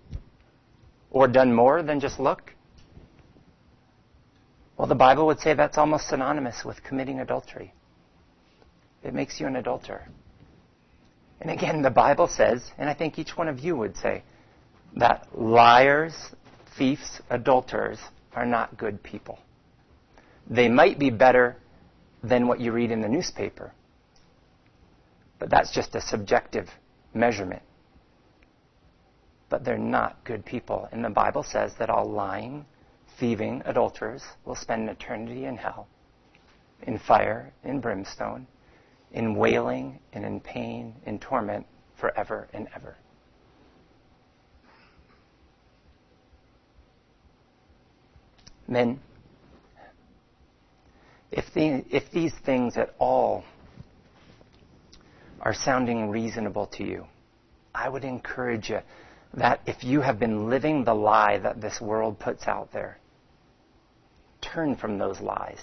Or 1.10 1.28
done 1.28 1.54
more 1.54 1.82
than 1.82 2.00
just 2.00 2.18
look? 2.18 2.52
Well, 4.76 4.88
the 4.88 4.94
Bible 4.94 5.26
would 5.26 5.40
say 5.40 5.54
that's 5.54 5.78
almost 5.78 6.08
synonymous 6.08 6.64
with 6.64 6.82
committing 6.82 7.20
adultery. 7.20 7.72
It 9.02 9.14
makes 9.14 9.38
you 9.38 9.46
an 9.46 9.56
adulterer. 9.56 10.08
And 11.40 11.50
again, 11.50 11.82
the 11.82 11.90
Bible 11.90 12.26
says, 12.26 12.62
and 12.78 12.90
I 12.90 12.94
think 12.94 13.18
each 13.18 13.36
one 13.36 13.48
of 13.48 13.60
you 13.60 13.76
would 13.76 13.96
say, 13.96 14.22
that 14.96 15.28
liars 15.34 16.14
thieves, 16.76 17.20
adulterers 17.30 17.98
are 18.34 18.46
not 18.46 18.76
good 18.76 19.02
people. 19.02 19.38
They 20.48 20.68
might 20.68 20.98
be 20.98 21.10
better 21.10 21.56
than 22.24 22.48
what 22.48 22.58
you 22.58 22.72
read 22.72 22.90
in 22.90 23.00
the 23.00 23.08
newspaper, 23.08 23.72
but 25.38 25.50
that's 25.50 25.72
just 25.72 25.94
a 25.94 26.00
subjective 26.00 26.68
measurement. 27.12 27.62
But 29.50 29.64
they're 29.64 29.76
not 29.76 30.24
good 30.24 30.44
people. 30.44 30.88
And 30.90 31.04
the 31.04 31.10
Bible 31.10 31.42
says 31.42 31.74
that 31.78 31.90
all 31.90 32.10
lying, 32.10 32.64
thieving 33.20 33.62
adulterers 33.66 34.22
will 34.46 34.54
spend 34.54 34.82
an 34.82 34.88
eternity 34.88 35.44
in 35.44 35.56
hell, 35.56 35.86
in 36.82 36.98
fire, 36.98 37.52
in 37.62 37.80
brimstone, 37.80 38.46
in 39.12 39.34
wailing, 39.34 40.00
and 40.14 40.24
in 40.24 40.40
pain, 40.40 40.94
in 41.04 41.18
torment 41.18 41.66
forever 42.00 42.48
and 42.54 42.68
ever. 42.74 42.96
Men, 48.66 48.98
if, 51.34 51.52
the, 51.52 51.84
if 51.90 52.10
these 52.12 52.32
things 52.46 52.76
at 52.76 52.94
all 52.98 53.44
are 55.40 55.52
sounding 55.52 56.08
reasonable 56.08 56.66
to 56.68 56.84
you, 56.84 57.06
I 57.74 57.88
would 57.88 58.04
encourage 58.04 58.70
you 58.70 58.78
that 59.34 59.60
if 59.66 59.82
you 59.82 60.00
have 60.00 60.20
been 60.20 60.48
living 60.48 60.84
the 60.84 60.94
lie 60.94 61.38
that 61.38 61.60
this 61.60 61.80
world 61.80 62.20
puts 62.20 62.46
out 62.46 62.72
there, 62.72 62.98
turn 64.40 64.76
from 64.76 64.96
those 64.96 65.20
lies. 65.20 65.58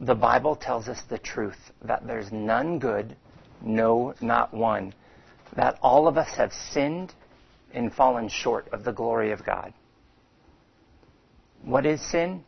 The 0.00 0.14
Bible 0.14 0.56
tells 0.56 0.88
us 0.88 1.02
the 1.10 1.18
truth 1.18 1.58
that 1.84 2.06
there's 2.06 2.32
none 2.32 2.78
good, 2.78 3.14
no, 3.60 4.14
not 4.22 4.54
one, 4.54 4.94
that 5.54 5.78
all 5.82 6.08
of 6.08 6.16
us 6.16 6.34
have 6.36 6.52
sinned 6.52 7.12
and 7.74 7.92
fallen 7.92 8.28
short 8.28 8.68
of 8.72 8.84
the 8.84 8.92
glory 8.92 9.32
of 9.32 9.44
God. 9.44 9.74
What 11.62 11.84
is 11.84 12.00
sin? 12.00 12.44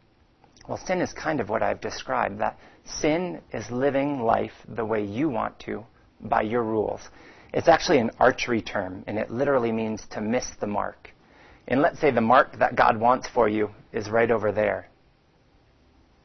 Well, 0.67 0.79
sin 0.79 1.01
is 1.01 1.13
kind 1.13 1.41
of 1.41 1.51
what 1.51 1.63
I've 1.63 1.81
described. 1.81 2.41
That 2.41 2.59
sin 2.85 3.41
is 3.53 3.71
living 3.71 4.21
life 4.21 4.53
the 4.67 4.85
way 4.85 5.05
you 5.05 5.29
want 5.29 5.59
to 5.61 5.85
by 6.21 6.43
your 6.43 6.63
rules. 6.63 7.01
It's 7.53 7.69
actually 7.69 7.99
an 7.99 8.11
archery 8.19 8.63
term, 8.63 9.05
and 9.07 9.19
it 9.19 9.31
literally 9.31 9.73
means 9.73 10.07
to 10.11 10.21
miss 10.21 10.51
the 10.61 10.67
mark. 10.67 11.11
And 11.69 11.81
let's 11.81 12.01
say 12.01 12.11
the 12.11 12.21
mark 12.21 12.59
that 12.59 12.77
God 12.77 12.99
wants 12.99 13.29
for 13.29 13.49
you 13.49 13.71
is 13.93 14.09
right 14.09 14.31
over 14.31 14.53
there. 14.53 14.89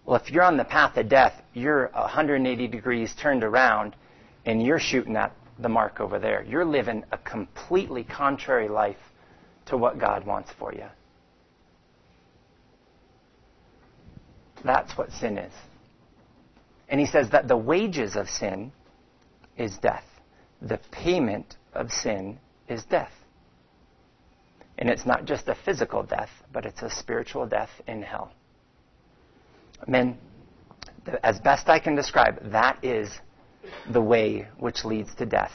Well, 0.05 0.15
if 0.15 0.31
you're 0.31 0.43
on 0.43 0.57
the 0.57 0.65
path 0.65 0.97
of 0.97 1.09
death, 1.09 1.41
you're 1.53 1.89
180 1.93 2.67
degrees 2.67 3.13
turned 3.21 3.43
around, 3.43 3.95
and 4.45 4.63
you're 4.63 4.79
shooting 4.79 5.15
at 5.17 5.35
the 5.59 5.69
mark 5.69 5.99
over 5.99 6.17
there. 6.17 6.43
You're 6.43 6.65
living 6.65 7.03
a 7.11 7.17
completely 7.17 8.05
contrary 8.05 8.69
life 8.69 8.97
to 9.67 9.77
what 9.77 9.99
God 9.99 10.25
wants 10.25 10.51
for 10.57 10.73
you. 10.73 10.85
That's 14.63 14.97
what 14.97 15.11
sin 15.11 15.37
is. 15.37 15.53
And 16.89 16.99
he 16.99 17.05
says 17.05 17.29
that 17.31 17.47
the 17.47 17.57
wages 17.57 18.15
of 18.15 18.27
sin 18.27 18.71
is 19.57 19.77
death. 19.77 20.05
The 20.61 20.79
payment 20.91 21.55
of 21.73 21.91
sin 21.91 22.39
is 22.67 22.83
death. 22.85 23.11
And 24.77 24.89
it's 24.89 25.05
not 25.05 25.25
just 25.25 25.47
a 25.47 25.55
physical 25.55 26.03
death, 26.03 26.29
but 26.51 26.65
it's 26.65 26.81
a 26.81 26.89
spiritual 26.89 27.45
death 27.45 27.69
in 27.87 28.01
hell. 28.01 28.31
Men, 29.87 30.17
as 31.23 31.39
best 31.39 31.69
I 31.69 31.79
can 31.79 31.95
describe, 31.95 32.51
that 32.51 32.83
is 32.83 33.09
the 33.91 34.01
way 34.01 34.47
which 34.57 34.85
leads 34.85 35.13
to 35.15 35.25
death. 35.25 35.51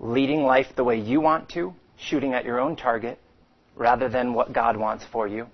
Leading 0.00 0.42
life 0.42 0.66
the 0.76 0.84
way 0.84 0.98
you 0.98 1.20
want 1.20 1.48
to, 1.50 1.74
shooting 1.96 2.34
at 2.34 2.44
your 2.44 2.58
own 2.58 2.74
target, 2.74 3.18
rather 3.76 4.08
than 4.08 4.34
what 4.34 4.52
God 4.52 4.76
wants 4.76 5.04
for 5.12 5.28
you. 5.28 5.46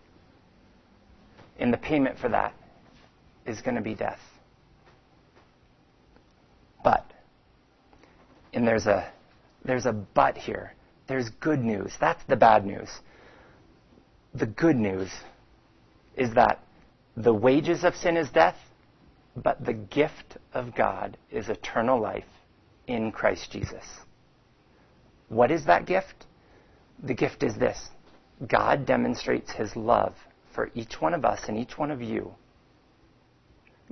And 1.58 1.72
the 1.72 1.78
payment 1.78 2.18
for 2.18 2.28
that 2.30 2.54
is 3.50 3.60
going 3.60 3.76
to 3.76 3.82
be 3.82 3.94
death. 3.94 4.20
But, 6.82 7.12
and 8.54 8.66
there's 8.66 8.86
a, 8.86 9.12
there's 9.64 9.86
a 9.86 9.92
but 9.92 10.36
here. 10.36 10.74
There's 11.06 11.28
good 11.40 11.60
news. 11.60 11.92
That's 12.00 12.22
the 12.28 12.36
bad 12.36 12.64
news. 12.64 12.88
The 14.34 14.46
good 14.46 14.76
news 14.76 15.10
is 16.16 16.32
that 16.34 16.62
the 17.16 17.34
wages 17.34 17.84
of 17.84 17.94
sin 17.96 18.16
is 18.16 18.30
death, 18.30 18.56
but 19.36 19.64
the 19.64 19.74
gift 19.74 20.38
of 20.54 20.74
God 20.74 21.16
is 21.30 21.48
eternal 21.48 22.00
life 22.00 22.24
in 22.86 23.12
Christ 23.12 23.50
Jesus. 23.50 23.84
What 25.28 25.50
is 25.50 25.64
that 25.66 25.86
gift? 25.86 26.26
The 27.02 27.14
gift 27.14 27.42
is 27.42 27.56
this 27.56 27.88
God 28.46 28.86
demonstrates 28.86 29.52
his 29.52 29.74
love 29.76 30.14
for 30.54 30.70
each 30.74 31.00
one 31.00 31.14
of 31.14 31.24
us 31.24 31.40
and 31.48 31.56
each 31.58 31.78
one 31.78 31.90
of 31.90 32.00
you. 32.00 32.34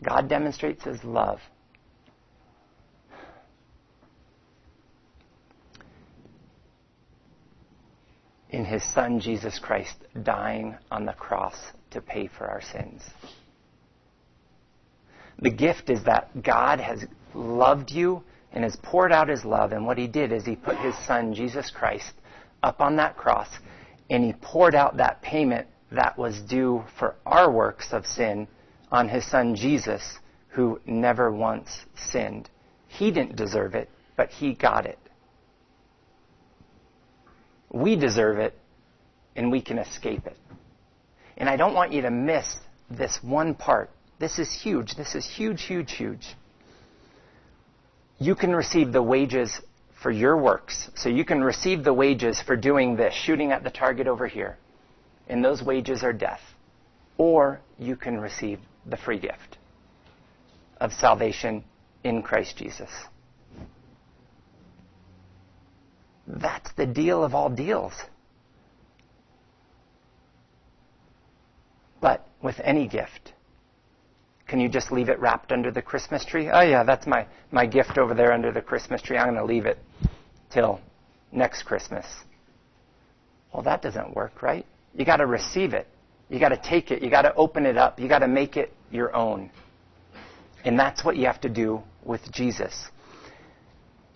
God 0.03 0.29
demonstrates 0.29 0.85
his 0.85 1.03
love 1.03 1.41
in 8.51 8.65
his 8.65 8.83
son 8.95 9.21
Jesus 9.21 9.59
Christ 9.59 9.97
dying 10.23 10.77
on 10.91 11.05
the 11.05 11.13
cross 11.13 11.57
to 11.91 12.01
pay 12.01 12.29
for 12.29 12.47
our 12.47 12.63
sins. 12.63 13.03
The 15.41 15.51
gift 15.51 15.91
is 15.91 16.05
that 16.05 16.43
God 16.43 16.81
has 16.81 17.05
loved 17.35 17.91
you 17.91 18.23
and 18.53 18.65
has 18.65 18.77
poured 18.83 19.13
out 19.13 19.29
his 19.29 19.45
love, 19.45 19.73
and 19.73 19.87
what 19.87 19.99
he 19.99 20.07
did 20.07 20.33
is 20.33 20.45
he 20.45 20.57
put 20.57 20.77
his 20.79 20.97
son 21.07 21.35
Jesus 21.35 21.71
Christ 21.71 22.13
up 22.63 22.81
on 22.81 22.97
that 22.97 23.17
cross 23.17 23.49
and 24.11 24.25
he 24.25 24.33
poured 24.33 24.75
out 24.75 24.97
that 24.97 25.23
payment 25.23 25.67
that 25.93 26.19
was 26.19 26.41
due 26.41 26.83
for 26.99 27.15
our 27.27 27.51
works 27.51 27.93
of 27.93 28.07
sin 28.07 28.49
on 28.91 29.09
his 29.09 29.29
son 29.31 29.55
Jesus, 29.55 30.19
who 30.49 30.81
never 30.87 31.31
once 31.31 31.85
sinned. 31.97 32.49
He 32.87 33.11
didn't 33.11 33.37
deserve 33.37 33.75
it, 33.75 33.91
but 34.17 34.31
he 34.31 34.55
got 34.55 34.87
it. 34.87 34.99
We 37.71 37.97
deserve 37.97 38.39
it, 38.39 38.59
and 39.37 39.53
we 39.53 39.61
can 39.61 39.79
escape 39.79 40.27
it. 40.27 40.37
And 41.37 41.49
I 41.49 41.57
don't 41.57 41.75
want 41.75 41.93
you 41.93 42.03
to 42.03 42.11
miss 42.11 42.57
this 42.91 43.23
one 43.23 43.55
part. 43.55 43.91
This 44.19 44.39
is 44.39 44.51
huge. 44.51 44.97
This 44.97 45.15
is 45.15 45.27
huge, 45.27 45.63
huge, 45.63 45.93
huge. 45.93 46.35
You 48.19 48.35
can 48.35 48.55
receive 48.55 48.93
the 48.93 49.03
wages 49.03 49.61
for 50.03 50.11
your 50.11 50.37
works. 50.37 50.91
So 50.97 51.09
you 51.09 51.25
can 51.25 51.43
receive 51.43 51.85
the 51.85 51.93
wages 51.93 52.41
for 52.41 52.57
doing 52.57 52.97
this, 52.97 53.15
shooting 53.15 53.53
at 53.53 53.63
the 53.63 53.71
target 53.71 54.09
over 54.09 54.27
here. 54.27 54.57
And 55.29 55.45
those 55.45 55.63
wages 55.63 56.03
are 56.03 56.13
death. 56.13 56.41
Or 57.17 57.61
you 57.79 57.97
can 57.97 58.19
receive 58.19 58.59
the 58.89 58.97
free 58.97 59.19
gift 59.19 59.59
of 60.81 60.93
salvation 60.93 61.65
in 62.05 62.23
Christ 62.23 62.57
Jesus. 62.57 62.91
That's 66.27 66.71
the 66.73 66.87
deal 66.87 67.25
of 67.25 67.35
all 67.35 67.49
deals. 67.49 67.95
But 72.01 72.27
with 72.43 72.61
any 72.63 72.87
gift, 72.87 73.33
can 74.47 74.61
you 74.61 74.69
just 74.69 74.93
leave 74.93 75.09
it 75.09 75.19
wrapped 75.19 75.53
under 75.53 75.71
the 75.71 75.83
Christmas 75.83 76.25
tree? 76.25 76.49
Oh, 76.51 76.61
yeah, 76.61 76.85
that's 76.85 77.07
my, 77.07 77.27
my 77.51 77.67
gift 77.67 77.99
over 77.99 78.15
there 78.15 78.33
under 78.33 78.53
the 78.53 78.63
Christmas 78.63 79.03
tree. 79.03 79.17
I'm 79.17 79.35
going 79.35 79.37
to 79.37 79.45
leave 79.45 79.67
it 79.67 79.79
till 80.51 80.81
next 81.33 81.65
Christmas. 81.65 82.07
Well, 83.53 83.63
that 83.63 83.83
doesn't 83.83 84.15
work, 84.15 84.43
right? 84.43 84.65
You 84.95 85.05
got 85.05 85.17
to 85.17 85.27
receive 85.27 85.73
it. 85.73 85.87
You 86.29 86.39
got 86.39 86.51
to 86.51 86.57
take 86.57 86.91
it. 86.91 87.03
You 87.03 87.11
got 87.11 87.23
to 87.23 87.35
open 87.35 87.67
it 87.67 87.77
up. 87.77 87.99
You 87.99 88.09
got 88.09 88.21
to 88.21 88.29
make 88.29 88.57
it 88.57 88.73
your 88.91 89.15
own. 89.15 89.51
And 90.65 90.79
that's 90.79 91.05
what 91.05 91.17
you 91.17 91.27
have 91.27 91.41
to 91.43 91.49
do 91.49 91.83
with 92.03 92.31
Jesus. 92.33 92.89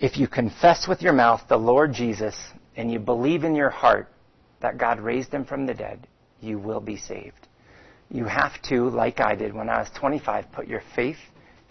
If 0.01 0.17
you 0.17 0.27
confess 0.27 0.89
with 0.89 1.03
your 1.03 1.13
mouth 1.13 1.43
the 1.49 1.57
Lord 1.57 1.93
Jesus 1.93 2.37
and 2.77 2.91
you 2.91 2.99
believe 2.99 3.45
in 3.45 3.55
your 3.55 3.71
heart 3.71 4.09
that 4.61 4.79
God 4.79 5.01
raised 5.01 5.33
him 5.33 5.45
from 5.45 5.67
the 5.67 5.75
dead, 5.75 6.07
you 6.41 6.59
will 6.59 6.81
be 6.81 6.97
saved. 6.97 7.49
You 8.11 8.25
have 8.25 8.61
to, 8.63 8.91
like 8.91 9.21
I 9.21 9.35
did 9.35 9.55
when 9.55 9.69
I 9.69 9.79
was 9.79 9.91
25, 9.99 10.53
put 10.53 10.67
your 10.67 10.83
faith 10.95 11.19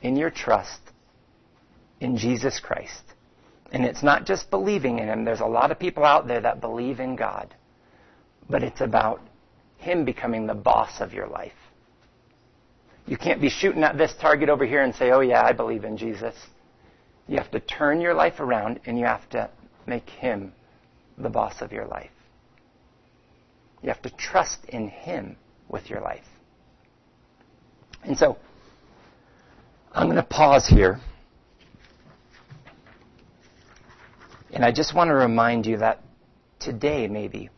in 0.01 0.15
your 0.15 0.29
trust 0.29 0.79
in 1.99 2.17
Jesus 2.17 2.59
Christ. 2.59 3.03
And 3.71 3.85
it's 3.85 4.03
not 4.03 4.25
just 4.25 4.49
believing 4.49 4.99
in 4.99 5.07
him. 5.07 5.23
There's 5.23 5.39
a 5.39 5.45
lot 5.45 5.71
of 5.71 5.79
people 5.79 6.03
out 6.03 6.27
there 6.27 6.41
that 6.41 6.59
believe 6.59 6.99
in 6.99 7.15
God. 7.15 7.53
But 8.49 8.63
it's 8.63 8.81
about 8.81 9.21
him 9.77 10.03
becoming 10.03 10.47
the 10.47 10.53
boss 10.53 10.99
of 10.99 11.13
your 11.13 11.27
life. 11.27 11.53
You 13.05 13.17
can't 13.17 13.41
be 13.41 13.49
shooting 13.49 13.83
at 13.83 13.97
this 13.97 14.13
target 14.19 14.49
over 14.49 14.65
here 14.65 14.83
and 14.83 14.93
say, 14.93 15.11
oh, 15.11 15.21
yeah, 15.21 15.43
I 15.43 15.53
believe 15.53 15.83
in 15.83 15.97
Jesus. 15.97 16.35
You 17.27 17.37
have 17.37 17.51
to 17.51 17.59
turn 17.59 18.01
your 18.01 18.13
life 18.13 18.39
around 18.39 18.79
and 18.85 18.97
you 18.97 19.05
have 19.05 19.27
to 19.31 19.49
make 19.87 20.09
Him 20.09 20.53
the 21.17 21.29
boss 21.29 21.61
of 21.61 21.71
your 21.71 21.85
life. 21.85 22.11
You 23.81 23.89
have 23.89 24.01
to 24.03 24.09
trust 24.11 24.65
in 24.69 24.89
Him 24.89 25.35
with 25.67 25.89
your 25.89 26.01
life. 26.01 26.23
And 28.03 28.17
so, 28.17 28.37
I'm 29.93 30.07
going 30.07 30.17
to 30.17 30.23
pause 30.23 30.67
here. 30.67 30.99
And 34.53 34.65
I 34.65 34.71
just 34.71 34.95
want 34.95 35.09
to 35.09 35.13
remind 35.13 35.65
you 35.65 35.77
that 35.77 36.01
today, 36.59 37.07
maybe, 37.07 37.49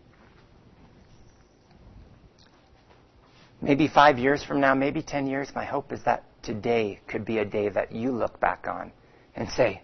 maybe 3.63 3.87
five 3.87 4.19
years 4.19 4.43
from 4.43 4.59
now, 4.59 4.75
maybe 4.75 5.01
10 5.01 5.25
years, 5.25 5.49
my 5.55 5.63
hope 5.63 5.91
is 5.93 6.03
that 6.03 6.25
today 6.43 6.99
could 7.07 7.23
be 7.23 7.37
a 7.39 7.45
day 7.45 7.69
that 7.69 7.93
you 7.93 8.11
look 8.11 8.39
back 8.39 8.67
on 8.67 8.91
and 9.35 9.49
say, 9.49 9.81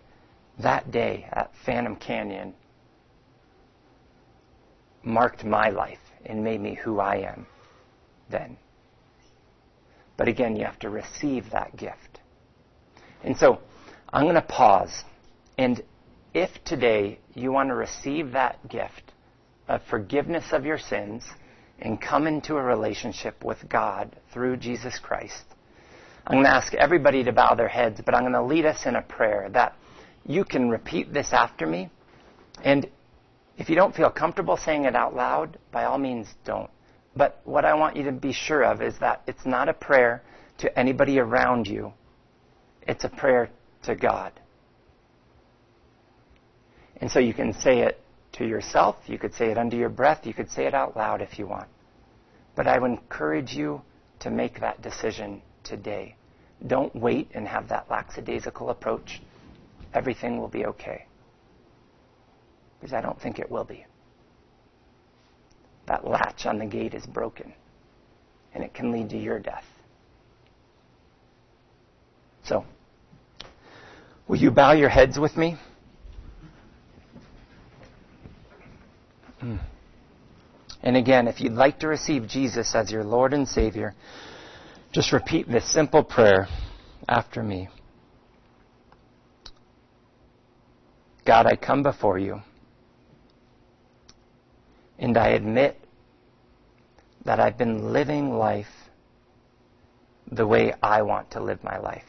that 0.60 0.92
day 0.92 1.26
at 1.32 1.52
Phantom 1.66 1.96
Canyon 1.96 2.54
marked 5.02 5.46
my 5.46 5.70
life 5.70 6.00
and 6.26 6.44
made 6.44 6.60
me 6.60 6.76
who 6.76 7.00
I 7.00 7.20
am 7.20 7.48
then. 8.30 8.58
But 10.18 10.28
again, 10.28 10.58
you 10.58 10.66
have 10.66 10.80
to 10.80 10.90
receive 10.90 11.50
that 11.52 11.78
gift. 11.78 12.20
And 13.24 13.38
so 13.38 13.62
I'm 14.12 14.24
going 14.24 14.36
to 14.36 14.42
pause. 14.42 15.06
And 15.58 15.82
if 16.34 16.50
today 16.66 17.20
you 17.34 17.54
want 17.54 17.70
to 17.70 17.76
receive 17.76 18.34
that 18.34 18.68
gift 18.68 19.14
of 19.70 19.82
forgiveness 19.90 20.52
of 20.52 20.66
your 20.66 20.78
sins, 20.78 21.24
and 21.82 22.02
come 22.02 22.28
into 22.28 22.56
a 22.56 22.62
relationship 22.62 23.44
with 23.44 23.58
God 23.70 24.16
through 24.34 24.58
Jesus 24.58 25.00
Christ. 25.00 25.44
I'm 26.28 26.36
going 26.36 26.46
to 26.46 26.54
ask 26.54 26.74
everybody 26.74 27.24
to 27.24 27.32
bow 27.32 27.56
their 27.56 27.68
heads, 27.68 28.02
but 28.06 28.14
I'm 28.14 28.22
going 28.22 28.34
to 28.34 28.44
lead 28.44 28.66
us 28.66 28.86
in 28.86 28.96
a 28.96 29.02
prayer 29.02 29.50
that 29.54 29.76
you 30.26 30.44
can 30.44 30.70
repeat 30.70 31.12
this 31.14 31.34
after 31.34 31.66
me. 31.66 31.90
And 32.64 32.90
if 33.58 33.70
you 33.70 33.76
don't 33.76 33.96
feel 33.96 34.10
comfortable 34.10 34.58
saying 34.58 34.86
it 34.86 34.96
out 34.96 35.16
loud, 35.16 35.58
by 35.72 35.86
all 35.86 35.98
means 35.98 36.28
don't. 36.46 36.70
But 37.16 37.42
what 37.46 37.66
I 37.66 37.74
want 37.74 37.96
you 37.96 38.04
to 38.04 38.12
be 38.12 38.32
sure 38.32 38.64
of 38.64 38.82
is 38.82 38.98
that 39.00 39.24
it's 39.28 39.46
not 39.46 39.70
a 39.70 39.74
prayer 39.74 40.22
to 40.60 40.80
anybody 40.80 41.20
around 41.20 41.68
you. 41.68 41.94
It's 42.88 43.04
a 43.04 43.10
prayer 43.10 43.50
to 43.84 43.96
God. 43.96 44.34
And 47.02 47.10
so 47.10 47.20
you 47.20 47.34
can 47.34 47.54
say 47.54 47.80
it 47.80 48.00
to 48.40 48.48
yourself, 48.48 48.96
you 49.06 49.20
could 49.20 49.34
say 49.34 49.52
it 49.52 49.58
under 49.58 49.76
your 49.76 49.90
breath, 49.90 50.26
you 50.26 50.34
could 50.34 50.50
say 50.50 50.66
it 50.66 50.74
out 50.74 50.96
loud 50.96 51.22
if 51.22 51.38
you 51.38 51.46
want. 51.46 51.68
But 52.56 52.68
I 52.68 52.80
would 52.80 52.92
encourage 52.92 53.52
you 53.52 53.82
to 54.22 54.32
make 54.32 54.62
that 54.62 54.82
decision 54.82 55.42
today. 55.64 56.16
Don't 56.66 56.94
wait 56.96 57.30
and 57.34 57.48
have 57.48 57.68
that 57.70 57.90
lackadaisical 57.92 58.70
approach. 58.70 59.22
Everything 59.94 60.40
will 60.40 60.48
be 60.48 60.66
okay. 60.66 61.06
Because 62.80 62.94
I 62.94 63.02
don't 63.02 63.22
think 63.22 63.40
it 63.40 63.52
will 63.52 63.66
be. 63.66 63.86
That 65.88 66.08
latch 66.08 66.46
on 66.46 66.60
the 66.60 66.66
gate 66.66 66.94
is 66.94 67.06
broken, 67.06 67.54
and 68.54 68.64
it 68.64 68.74
can 68.74 68.92
lead 68.92 69.10
to 69.10 69.18
your 69.18 69.40
death. 69.40 69.66
So, 72.46 72.64
will 74.30 74.38
you 74.38 74.50
bow 74.50 74.72
your 74.72 74.90
heads 74.90 75.20
with 75.20 75.36
me? 75.36 75.58
Hmm. 79.40 79.58
And 80.82 80.96
again, 80.96 81.28
if 81.28 81.42
you'd 81.42 81.54
like 81.54 81.80
to 81.80 81.88
receive 81.88 82.28
Jesus 82.28 82.74
as 82.76 82.92
your 82.92 83.04
Lord 83.04 83.34
and 83.34 83.48
Savior, 83.48 83.94
just 84.92 85.12
repeat 85.12 85.48
this 85.48 85.72
simple 85.72 86.04
prayer 86.04 86.48
after 87.08 87.44
me. 87.44 87.70
God, 91.26 91.46
I 91.46 91.56
come 91.56 91.84
before 91.84 92.18
you 92.18 92.42
and 94.98 95.18
I 95.18 95.30
admit 95.30 95.80
that 97.26 97.40
I've 97.40 97.58
been 97.58 97.94
living 97.94 98.32
life 98.32 98.68
the 100.32 100.46
way 100.46 100.74
I 100.82 101.02
want 101.02 101.32
to 101.32 101.42
live 101.42 101.64
my 101.64 101.78
life. 101.78 102.04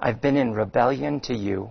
I've 0.00 0.20
been 0.20 0.36
in 0.36 0.52
rebellion 0.52 1.20
to 1.20 1.34
you. 1.34 1.70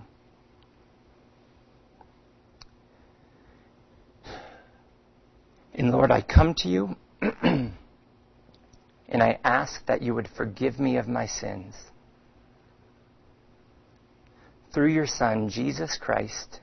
And 5.77 5.91
Lord, 5.91 6.09
I 6.09 6.21
come 6.21 6.55
to 6.55 6.67
you 6.67 6.95
and 7.21 7.71
I 9.11 9.39
ask 9.43 9.85
that 9.85 10.01
you 10.01 10.15
would 10.15 10.27
forgive 10.27 10.79
me 10.79 10.97
of 10.97 11.07
my 11.07 11.27
sins. 11.27 11.75
Through 14.73 14.89
your 14.89 15.05
Son, 15.05 15.49
Jesus 15.49 15.97
Christ, 16.01 16.61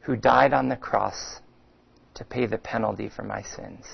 who 0.00 0.16
died 0.16 0.52
on 0.52 0.68
the 0.68 0.76
cross 0.76 1.40
to 2.14 2.24
pay 2.24 2.44
the 2.44 2.58
penalty 2.58 3.08
for 3.08 3.22
my 3.22 3.40
sins. 3.40 3.86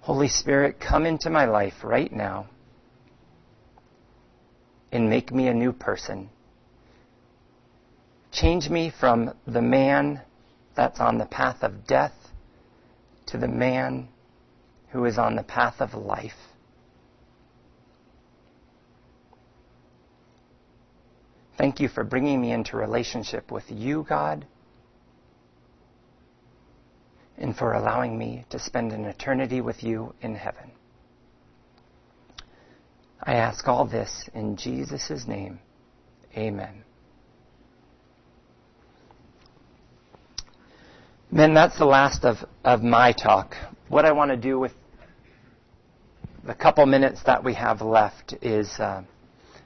Holy 0.00 0.28
Spirit, 0.28 0.80
come 0.80 1.04
into 1.04 1.28
my 1.28 1.44
life 1.44 1.84
right 1.84 2.12
now 2.12 2.46
and 4.92 5.10
make 5.10 5.30
me 5.30 5.48
a 5.48 5.54
new 5.54 5.72
person. 5.72 6.30
Change 8.34 8.68
me 8.68 8.90
from 8.90 9.32
the 9.46 9.62
man 9.62 10.20
that's 10.74 10.98
on 10.98 11.18
the 11.18 11.24
path 11.24 11.62
of 11.62 11.86
death 11.86 12.14
to 13.26 13.38
the 13.38 13.46
man 13.46 14.08
who 14.88 15.04
is 15.04 15.18
on 15.18 15.36
the 15.36 15.42
path 15.44 15.80
of 15.80 15.94
life. 15.94 16.32
Thank 21.56 21.78
you 21.78 21.88
for 21.88 22.02
bringing 22.02 22.40
me 22.40 22.50
into 22.50 22.76
relationship 22.76 23.52
with 23.52 23.70
you, 23.70 24.04
God, 24.08 24.44
and 27.38 27.56
for 27.56 27.72
allowing 27.74 28.18
me 28.18 28.44
to 28.50 28.58
spend 28.58 28.90
an 28.90 29.04
eternity 29.04 29.60
with 29.60 29.84
you 29.84 30.12
in 30.20 30.34
heaven. 30.34 30.72
I 33.22 33.34
ask 33.34 33.68
all 33.68 33.86
this 33.86 34.28
in 34.34 34.56
Jesus' 34.56 35.24
name. 35.28 35.60
Amen. 36.36 36.82
Men, 41.34 41.52
that's 41.52 41.76
the 41.76 41.84
last 41.84 42.24
of, 42.24 42.36
of 42.62 42.84
my 42.84 43.10
talk. 43.10 43.56
What 43.88 44.04
I 44.04 44.12
want 44.12 44.30
to 44.30 44.36
do 44.36 44.56
with 44.56 44.70
the 46.46 46.54
couple 46.54 46.86
minutes 46.86 47.24
that 47.24 47.42
we 47.42 47.54
have 47.54 47.82
left 47.82 48.34
is 48.40 48.70
uh, 48.78 49.02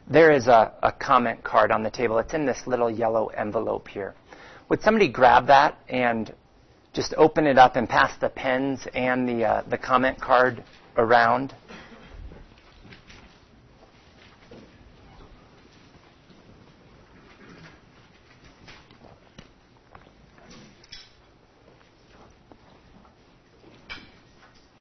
there 0.09 0.33
is 0.33 0.47
a, 0.47 0.73
a 0.83 0.91
comment 0.91 1.45
card 1.45 1.71
on 1.71 1.83
the 1.83 1.91
table. 1.91 2.17
It's 2.21 2.33
in 2.33 2.47
this 2.47 2.67
little 2.67 2.91
yellow 2.91 3.27
envelope 3.27 3.87
here. 3.87 4.15
Would 4.71 4.81
somebody 4.81 5.09
grab 5.09 5.49
that 5.49 5.79
and 5.91 6.35
just 6.95 7.13
open 7.19 7.47
it 7.47 7.59
up 7.59 7.77
and 7.77 7.87
pass 7.87 8.17
the 8.17 8.31
pens 8.31 8.89
and 8.95 9.29
the, 9.29 9.45
uh, 9.45 9.63
the 9.69 9.77
comment 9.77 10.19
card 10.19 10.65
around? 10.97 11.55